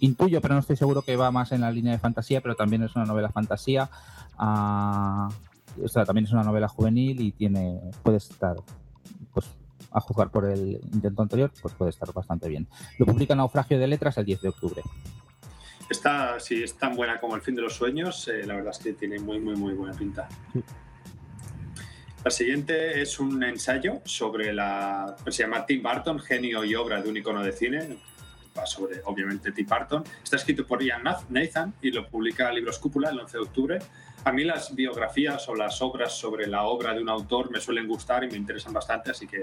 intuyo, 0.00 0.40
pero 0.40 0.54
no 0.54 0.60
estoy 0.60 0.74
seguro 0.74 1.02
que 1.02 1.14
va 1.14 1.30
más 1.30 1.52
en 1.52 1.60
la 1.60 1.70
línea 1.70 1.92
de 1.92 1.98
fantasía, 2.00 2.40
pero 2.40 2.56
también 2.56 2.82
es 2.82 2.96
una 2.96 3.04
novela 3.04 3.30
fantasía. 3.30 3.88
Ah, 4.36 5.28
o 5.82 5.88
sea, 5.88 6.04
también 6.04 6.26
es 6.26 6.32
una 6.32 6.42
novela 6.42 6.68
juvenil 6.68 7.20
y 7.20 7.32
tiene 7.32 7.80
puede 8.02 8.18
estar 8.18 8.56
pues 9.32 9.46
a 9.90 10.00
juzgar 10.00 10.30
por 10.30 10.46
el 10.46 10.80
intento 10.92 11.22
anterior, 11.22 11.52
pues 11.60 11.74
puede 11.74 11.90
estar 11.90 12.12
bastante 12.12 12.48
bien. 12.48 12.66
Lo 12.98 13.06
publica 13.06 13.34
Naufragio 13.34 13.78
de 13.78 13.86
Letras 13.86 14.16
el 14.18 14.24
10 14.24 14.40
de 14.40 14.48
octubre. 14.48 14.82
Esta, 15.90 16.40
si 16.40 16.62
es 16.62 16.74
tan 16.74 16.96
buena 16.96 17.20
como 17.20 17.36
El 17.36 17.42
fin 17.42 17.54
de 17.54 17.62
los 17.62 17.74
sueños, 17.74 18.26
eh, 18.28 18.46
la 18.46 18.54
verdad 18.54 18.70
es 18.70 18.78
que 18.78 18.94
tiene 18.94 19.18
muy, 19.18 19.38
muy, 19.38 19.56
muy 19.56 19.74
buena 19.74 19.94
pinta. 19.94 20.28
La 22.24 22.30
siguiente 22.30 23.02
es 23.02 23.18
un 23.18 23.42
ensayo 23.42 24.00
sobre 24.04 24.52
la. 24.52 25.16
Se 25.26 25.42
llama 25.42 25.66
Tim 25.66 25.82
Burton, 25.82 26.20
genio 26.20 26.64
y 26.64 26.74
obra 26.76 27.02
de 27.02 27.10
un 27.10 27.16
icono 27.16 27.42
de 27.42 27.52
cine. 27.52 27.98
Va 28.56 28.64
sobre, 28.64 29.00
obviamente, 29.04 29.50
Tim 29.50 29.66
Burton. 29.66 30.04
Está 30.22 30.36
escrito 30.36 30.64
por 30.64 30.82
Ian 30.82 31.02
Nathan 31.30 31.74
y 31.82 31.90
lo 31.90 32.08
publica 32.08 32.52
Libros 32.52 32.78
Cúpula 32.78 33.10
el 33.10 33.18
11 33.18 33.36
de 33.36 33.42
octubre. 33.42 33.78
A 34.24 34.30
mí 34.30 34.44
las 34.44 34.74
biografías 34.74 35.48
o 35.48 35.54
las 35.54 35.82
obras 35.82 36.16
sobre 36.16 36.46
la 36.46 36.62
obra 36.62 36.94
de 36.94 37.02
un 37.02 37.08
autor 37.08 37.50
me 37.50 37.60
suelen 37.60 37.88
gustar 37.88 38.22
y 38.22 38.28
me 38.28 38.36
interesan 38.36 38.72
bastante, 38.72 39.10
así 39.10 39.26
que, 39.26 39.42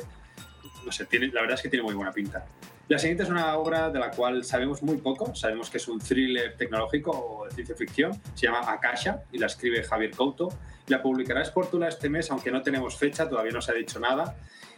no 0.86 0.92
sé, 0.92 1.06
tiene, 1.06 1.28
la 1.28 1.42
verdad 1.42 1.56
es 1.56 1.62
que 1.62 1.70
tiene 1.70 1.84
muy 1.84 1.94
buena 1.94 2.14
pinta. 2.14 2.46
La 2.88 2.98
siguiente 2.98 3.24
es 3.24 3.30
una 3.30 3.56
obra 3.58 3.90
de 3.90 4.00
la 4.00 4.10
cual 4.10 4.44
sabemos 4.46 4.82
muy 4.82 4.98
poco, 4.98 5.36
sabemos 5.36 5.70
que 5.70 5.78
es 5.78 5.88
un 5.90 6.00
thriller 6.00 6.56
tecnológico 6.56 7.12
o 7.12 7.46
de 7.46 7.52
ciencia 7.52 7.76
ficción, 7.76 8.20
se 8.34 8.48
llama 8.48 8.62
Akasha 8.72 9.24
y 9.34 9.38
la 9.38 9.48
escribe 9.48 9.84
Javier 9.84 10.12
Couto. 10.12 10.50
La 10.88 11.02
publicará 11.02 11.44
Sportula 11.44 11.88
este 11.90 12.10
mes, 12.10 12.32
aunque 12.32 12.50
no 12.50 12.64
tenemos 12.64 12.98
fecha, 12.98 13.30
todavía 13.30 13.52
no 13.52 13.62
se 13.62 13.74
ha 13.74 13.76
dicho 13.76 14.00
nada. 14.00 14.38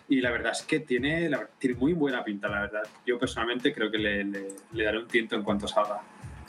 Y 0.10 0.20
la 0.20 0.32
verdad 0.32 0.52
es 0.52 0.64
que 0.64 0.82
tiene, 0.82 1.30
tiene 1.58 1.78
muy 1.78 1.94
buena 1.94 2.22
pinta, 2.22 2.50
la 2.50 2.62
verdad. 2.62 2.84
Yo 3.06 3.18
personalmente 3.18 3.74
creo 3.74 3.90
que 3.90 3.98
le, 3.98 4.26
le 4.26 4.84
daré 4.84 4.98
un 4.98 5.08
tiento 5.08 5.36
en 5.38 5.44
cuanto 5.44 5.70
salga 5.70 6.02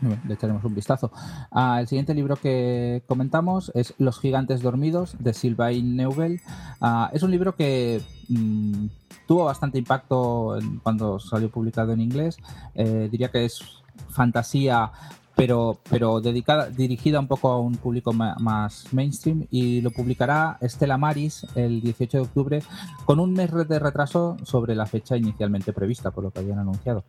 le 0.02 0.34
echaremos 0.34 0.64
un 0.64 0.74
vistazo. 0.74 1.10
Ah, 1.50 1.78
el 1.80 1.88
siguiente 1.88 2.14
libro 2.14 2.36
que 2.36 3.02
comentamos 3.06 3.70
es 3.74 3.94
Los 3.98 4.20
gigantes 4.20 4.62
dormidos 4.62 5.16
de 5.18 5.34
Sylvain 5.34 5.96
Neubel. 5.96 6.40
Ah, 6.80 7.10
es 7.12 7.22
un 7.22 7.30
libro 7.30 7.54
que 7.54 8.02
mm, 8.28 8.86
tuvo 9.26 9.44
bastante 9.44 9.78
impacto 9.78 10.58
cuando 10.82 11.18
salió 11.18 11.50
publicado 11.50 11.92
en 11.92 12.00
inglés. 12.00 12.38
Eh, 12.74 13.08
diría 13.10 13.30
que 13.30 13.44
es 13.44 13.60
fantasía 14.10 14.92
pero, 15.34 15.78
pero 15.88 16.20
dedicada, 16.20 16.68
dirigida 16.68 17.18
un 17.18 17.26
poco 17.26 17.48
a 17.48 17.58
un 17.58 17.76
público 17.76 18.12
más 18.12 18.92
mainstream 18.92 19.46
y 19.50 19.80
lo 19.80 19.90
publicará 19.90 20.58
Estela 20.60 20.98
Maris 20.98 21.46
el 21.54 21.80
18 21.80 22.18
de 22.18 22.22
octubre 22.22 22.62
con 23.04 23.18
un 23.18 23.32
mes 23.32 23.50
de 23.68 23.78
retraso 23.78 24.36
sobre 24.44 24.74
la 24.74 24.86
fecha 24.86 25.16
inicialmente 25.16 25.72
prevista, 25.72 26.10
por 26.10 26.24
lo 26.24 26.30
que 26.30 26.40
habían 26.40 26.58
anunciado. 26.58 27.04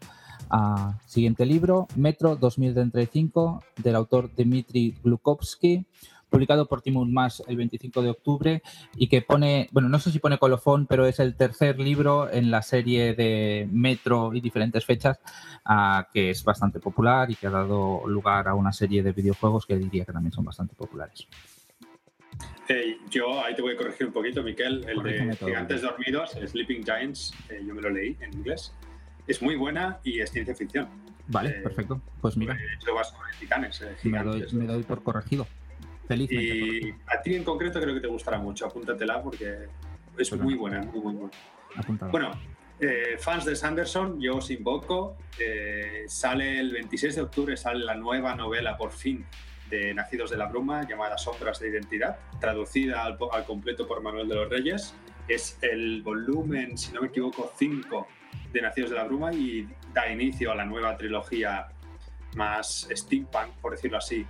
Ah, 0.49 0.99
siguiente 1.05 1.45
libro, 1.45 1.87
Metro 1.95 2.35
2035, 2.35 3.63
del 3.77 3.95
autor 3.95 4.29
Dmitry 4.35 4.95
Glukovsky, 5.03 5.85
publicado 6.33 6.67
por 6.67 6.81
Timon 6.81 7.13
Mas 7.13 7.43
el 7.47 7.57
25 7.57 8.01
de 8.01 8.09
octubre 8.09 8.63
y 8.95 9.07
que 9.07 9.21
pone, 9.21 9.69
bueno, 9.71 9.87
no 9.87 9.99
sé 9.99 10.11
si 10.11 10.17
pone 10.17 10.39
colofón, 10.39 10.87
pero 10.87 11.05
es 11.05 11.19
el 11.19 11.35
tercer 11.35 11.79
libro 11.79 12.31
en 12.31 12.49
la 12.49 12.63
serie 12.63 13.13
de 13.13 13.67
Metro 13.71 14.33
y 14.33 14.41
diferentes 14.41 14.83
fechas, 14.83 15.19
uh, 15.69 16.03
que 16.11 16.31
es 16.31 16.43
bastante 16.43 16.79
popular 16.79 17.29
y 17.29 17.35
que 17.35 17.47
ha 17.47 17.51
dado 17.51 18.07
lugar 18.07 18.47
a 18.47 18.55
una 18.55 18.73
serie 18.73 19.03
de 19.03 19.11
videojuegos 19.11 19.67
que 19.67 19.77
diría 19.77 20.05
que 20.05 20.11
también 20.11 20.33
son 20.33 20.43
bastante 20.43 20.73
populares. 20.75 21.27
Hey, 22.67 22.97
yo 23.09 23.43
ahí 23.43 23.53
te 23.53 23.61
voy 23.61 23.73
a 23.73 23.77
corregir 23.77 24.07
un 24.07 24.13
poquito, 24.13 24.41
Miquel. 24.41 24.85
El 24.87 25.03
de 25.03 25.35
Gigantes 25.35 25.81
Dormidos, 25.83 26.31
Sleeping 26.31 26.83
Giants, 26.83 27.33
eh, 27.49 27.61
yo 27.65 27.75
me 27.75 27.81
lo 27.81 27.91
leí 27.91 28.17
en 28.21 28.33
inglés. 28.33 28.73
Es 29.27 29.41
muy 29.41 29.55
buena 29.55 29.99
y 30.03 30.19
es 30.19 30.31
ciencia 30.31 30.55
ficción. 30.55 30.87
Vale, 31.27 31.49
eh, 31.49 31.61
perfecto. 31.61 32.01
Pues 32.21 32.35
mira. 32.35 32.57
Titanes. 33.39 33.81
Eh, 33.81 33.95
me, 34.03 34.23
doy, 34.23 34.45
me 34.51 34.65
doy 34.65 34.83
por 34.83 35.03
corregido. 35.03 35.47
Y 36.09 36.89
a 37.07 37.21
ti 37.23 37.33
en 37.33 37.43
concreto 37.43 37.79
creo 37.79 37.95
que 37.95 38.01
te 38.01 38.07
gustará 38.07 38.37
mucho, 38.37 38.65
apúntatela 38.65 39.23
porque 39.23 39.67
es 40.17 40.29
pues 40.29 40.41
muy 40.41 40.53
buena, 40.53 40.81
muy, 40.81 40.99
muy 40.99 41.13
buena. 41.13 41.31
Bueno, 42.11 42.31
eh, 42.79 43.15
fans 43.17 43.45
de 43.45 43.55
Sanderson, 43.55 44.19
yo 44.19 44.35
os 44.35 44.51
invoco. 44.51 45.17
Sale 46.07 46.59
el 46.59 46.73
26 46.73 47.15
de 47.15 47.21
octubre, 47.21 47.57
sale 47.57 47.83
la 47.85 47.95
nueva 47.95 48.35
novela 48.35 48.77
por 48.77 48.91
fin 48.91 49.25
de 49.69 49.93
Nacidos 49.93 50.29
de 50.29 50.37
la 50.37 50.47
Bruma, 50.47 50.87
llamada 50.87 51.17
Sombras 51.17 51.59
de 51.61 51.69
Identidad, 51.69 52.19
traducida 52.39 53.05
al, 53.05 53.17
al 53.31 53.45
completo 53.45 53.87
por 53.87 54.03
Manuel 54.03 54.27
de 54.27 54.35
los 54.35 54.49
Reyes. 54.49 54.93
Es 55.29 55.57
el 55.61 56.03
volumen, 56.03 56.77
si 56.77 56.91
no 56.91 57.01
me 57.01 57.07
equivoco, 57.07 57.51
5 57.57 58.07
de 58.51 58.61
Nacidos 58.61 58.91
de 58.91 58.95
la 58.95 59.03
Bruma 59.03 59.33
y 59.33 59.67
da 59.93 60.11
inicio 60.11 60.51
a 60.51 60.55
la 60.55 60.65
nueva 60.65 60.95
trilogía 60.97 61.67
más 62.35 62.87
steampunk, 62.91 63.53
por 63.61 63.71
decirlo 63.71 63.97
así, 63.97 64.25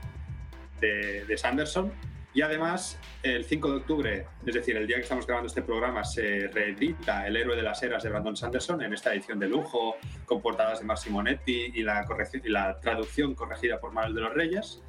de, 0.80 1.38
Sanderson. 1.38 1.92
Y 2.34 2.42
además, 2.42 3.00
el 3.22 3.46
5 3.46 3.70
de 3.70 3.78
octubre, 3.78 4.26
es 4.46 4.54
decir, 4.54 4.76
el 4.76 4.88
día 4.88 4.96
que 4.98 5.04
estamos 5.04 5.28
grabando 5.28 5.48
este 5.48 5.62
programa, 5.62 6.04
se 6.04 6.48
reedita 6.48 7.28
El 7.28 7.38
héroe 7.38 7.56
de 7.56 7.62
las 7.62 7.84
eras 7.84 8.02
de 8.02 8.10
Brandon 8.10 8.36
Sanderson 8.36 8.82
en 8.82 8.92
esta 8.92 9.14
edición 9.14 9.38
de 9.38 9.48
lujo, 9.48 9.98
con 10.26 10.42
portadas 10.42 10.80
de 10.80 10.86
Massimo 10.86 11.22
Netti 11.22 11.72
y 11.76 11.84
la, 11.84 12.06
y 12.44 12.50
la 12.50 12.80
traducción 12.80 13.36
corregida 13.36 13.80
por 13.80 13.94
Manuel 13.94 14.16
de 14.16 14.22
los 14.22 14.34
Reyes. 14.34 14.82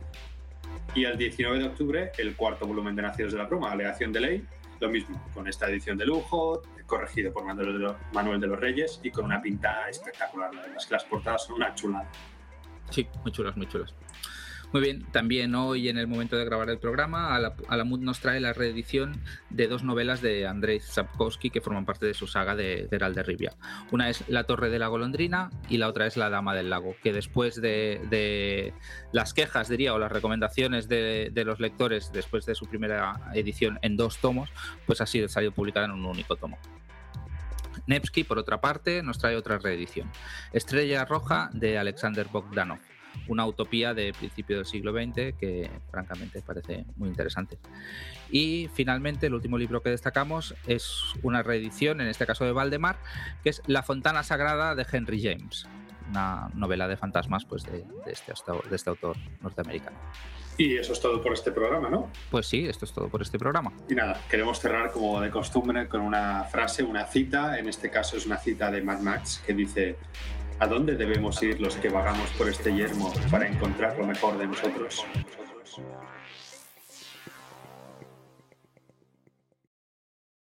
Y 0.94 1.04
el 1.04 1.18
19 1.18 1.58
de 1.58 1.64
octubre, 1.66 2.12
el 2.16 2.34
cuarto 2.34 2.66
volumen 2.66 2.96
de 2.96 3.02
Nacidos 3.02 3.32
de 3.32 3.38
la 3.38 3.48
Pluma, 3.48 3.72
Alegación 3.72 4.10
de 4.12 4.20
Ley, 4.20 4.44
lo 4.80 4.88
mismo, 4.88 5.22
con 5.34 5.46
esta 5.46 5.68
edición 5.68 5.98
de 5.98 6.06
lujo, 6.06 6.62
corregido 6.86 7.32
por 7.32 7.44
Manuel 7.44 8.40
de, 8.40 8.46
los, 8.46 8.60
Reyes 8.60 9.00
y 9.02 9.10
con 9.10 9.24
una 9.24 9.40
pinta 9.40 9.88
espectacular. 9.88 10.54
La 10.54 10.62
verdad 10.62 10.76
es 10.76 10.86
que 10.86 10.94
las 10.94 11.04
portadas 11.04 11.44
son 11.44 11.56
una 11.56 11.74
chulada. 11.74 12.08
Sí, 12.90 13.06
muy 13.22 13.32
chulas, 13.32 13.56
muy 13.56 13.66
chulas. 13.66 13.94
Muy 14.74 14.82
bien, 14.82 15.04
también 15.12 15.54
hoy 15.54 15.88
en 15.88 15.98
el 15.98 16.08
momento 16.08 16.36
de 16.36 16.44
grabar 16.44 16.68
el 16.68 16.80
programa, 16.80 17.32
Alamut 17.68 18.00
nos 18.00 18.18
trae 18.18 18.40
la 18.40 18.52
reedición 18.52 19.22
de 19.48 19.68
dos 19.68 19.84
novelas 19.84 20.20
de 20.20 20.48
Andrei 20.48 20.80
Sapkowski 20.80 21.50
que 21.50 21.60
forman 21.60 21.86
parte 21.86 22.06
de 22.06 22.14
su 22.14 22.26
saga 22.26 22.56
de 22.56 22.88
Geralt 22.90 23.14
de 23.14 23.22
Rivia. 23.22 23.52
Una 23.92 24.10
es 24.10 24.28
La 24.28 24.42
Torre 24.42 24.70
de 24.70 24.80
la 24.80 24.88
Golondrina 24.88 25.50
y 25.68 25.76
la 25.76 25.86
otra 25.86 26.08
es 26.08 26.16
La 26.16 26.28
Dama 26.28 26.56
del 26.56 26.70
Lago, 26.70 26.96
que 27.04 27.12
después 27.12 27.60
de, 27.60 28.74
las 29.12 29.32
quejas, 29.32 29.68
diría, 29.68 29.94
o 29.94 29.98
las 30.00 30.10
recomendaciones 30.10 30.88
de, 30.88 31.30
los 31.46 31.60
lectores 31.60 32.10
después 32.12 32.44
de 32.44 32.56
su 32.56 32.66
primera 32.66 33.30
edición 33.32 33.78
en 33.80 33.96
dos 33.96 34.18
tomos, 34.18 34.50
pues 34.86 35.00
ha 35.00 35.06
sido 35.06 35.28
salido 35.28 35.52
publicada 35.52 35.86
en 35.86 35.92
un 35.92 36.04
único 36.04 36.34
tomo. 36.34 36.58
Nevsky, 37.86 38.24
por 38.24 38.40
otra 38.40 38.60
parte, 38.60 39.04
nos 39.04 39.18
trae 39.18 39.36
otra 39.36 39.58
reedición. 39.58 40.10
Estrella 40.52 41.04
Roja 41.04 41.48
de 41.52 41.78
Alexander 41.78 42.26
Bogdanov 42.26 42.80
una 43.28 43.46
utopía 43.46 43.94
de 43.94 44.12
principio 44.12 44.56
del 44.56 44.66
siglo 44.66 44.92
XX 44.92 45.36
que 45.38 45.70
francamente 45.90 46.42
parece 46.42 46.84
muy 46.96 47.08
interesante. 47.08 47.58
Y 48.30 48.68
finalmente 48.74 49.26
el 49.26 49.34
último 49.34 49.58
libro 49.58 49.82
que 49.82 49.90
destacamos 49.90 50.54
es 50.66 51.02
una 51.22 51.42
reedición, 51.42 52.00
en 52.00 52.08
este 52.08 52.26
caso 52.26 52.44
de 52.44 52.52
Valdemar, 52.52 52.96
que 53.42 53.50
es 53.50 53.62
La 53.66 53.82
Fontana 53.82 54.22
Sagrada 54.22 54.74
de 54.74 54.86
Henry 54.90 55.22
James, 55.22 55.66
una 56.10 56.50
novela 56.54 56.88
de 56.88 56.96
fantasmas 56.96 57.44
pues, 57.44 57.64
de, 57.64 57.84
este, 58.06 58.32
de 58.68 58.76
este 58.76 58.90
autor 58.90 59.16
norteamericano. 59.40 59.96
Y 60.56 60.76
eso 60.76 60.92
es 60.92 61.00
todo 61.00 61.20
por 61.20 61.32
este 61.32 61.50
programa, 61.50 61.90
¿no? 61.90 62.10
Pues 62.30 62.46
sí, 62.46 62.66
esto 62.66 62.84
es 62.84 62.92
todo 62.92 63.08
por 63.08 63.20
este 63.22 63.38
programa. 63.38 63.72
Y 63.88 63.94
nada, 63.94 64.20
queremos 64.30 64.60
cerrar 64.60 64.92
como 64.92 65.20
de 65.20 65.30
costumbre 65.30 65.88
con 65.88 66.00
una 66.00 66.44
frase, 66.44 66.84
una 66.84 67.06
cita, 67.06 67.58
en 67.58 67.68
este 67.68 67.90
caso 67.90 68.16
es 68.16 68.24
una 68.24 68.38
cita 68.38 68.70
de 68.70 68.80
Mad 68.80 69.00
Max 69.00 69.42
que 69.44 69.52
dice, 69.52 69.96
¿A 70.60 70.66
dónde 70.66 70.94
debemos 70.94 71.42
ir 71.42 71.60
los 71.60 71.76
que 71.76 71.88
vagamos 71.88 72.30
por 72.38 72.48
este 72.48 72.72
yermo 72.72 73.12
para 73.30 73.48
encontrar 73.48 73.98
lo 73.98 74.06
mejor 74.06 74.38
de 74.38 74.46
nosotros? 74.46 75.04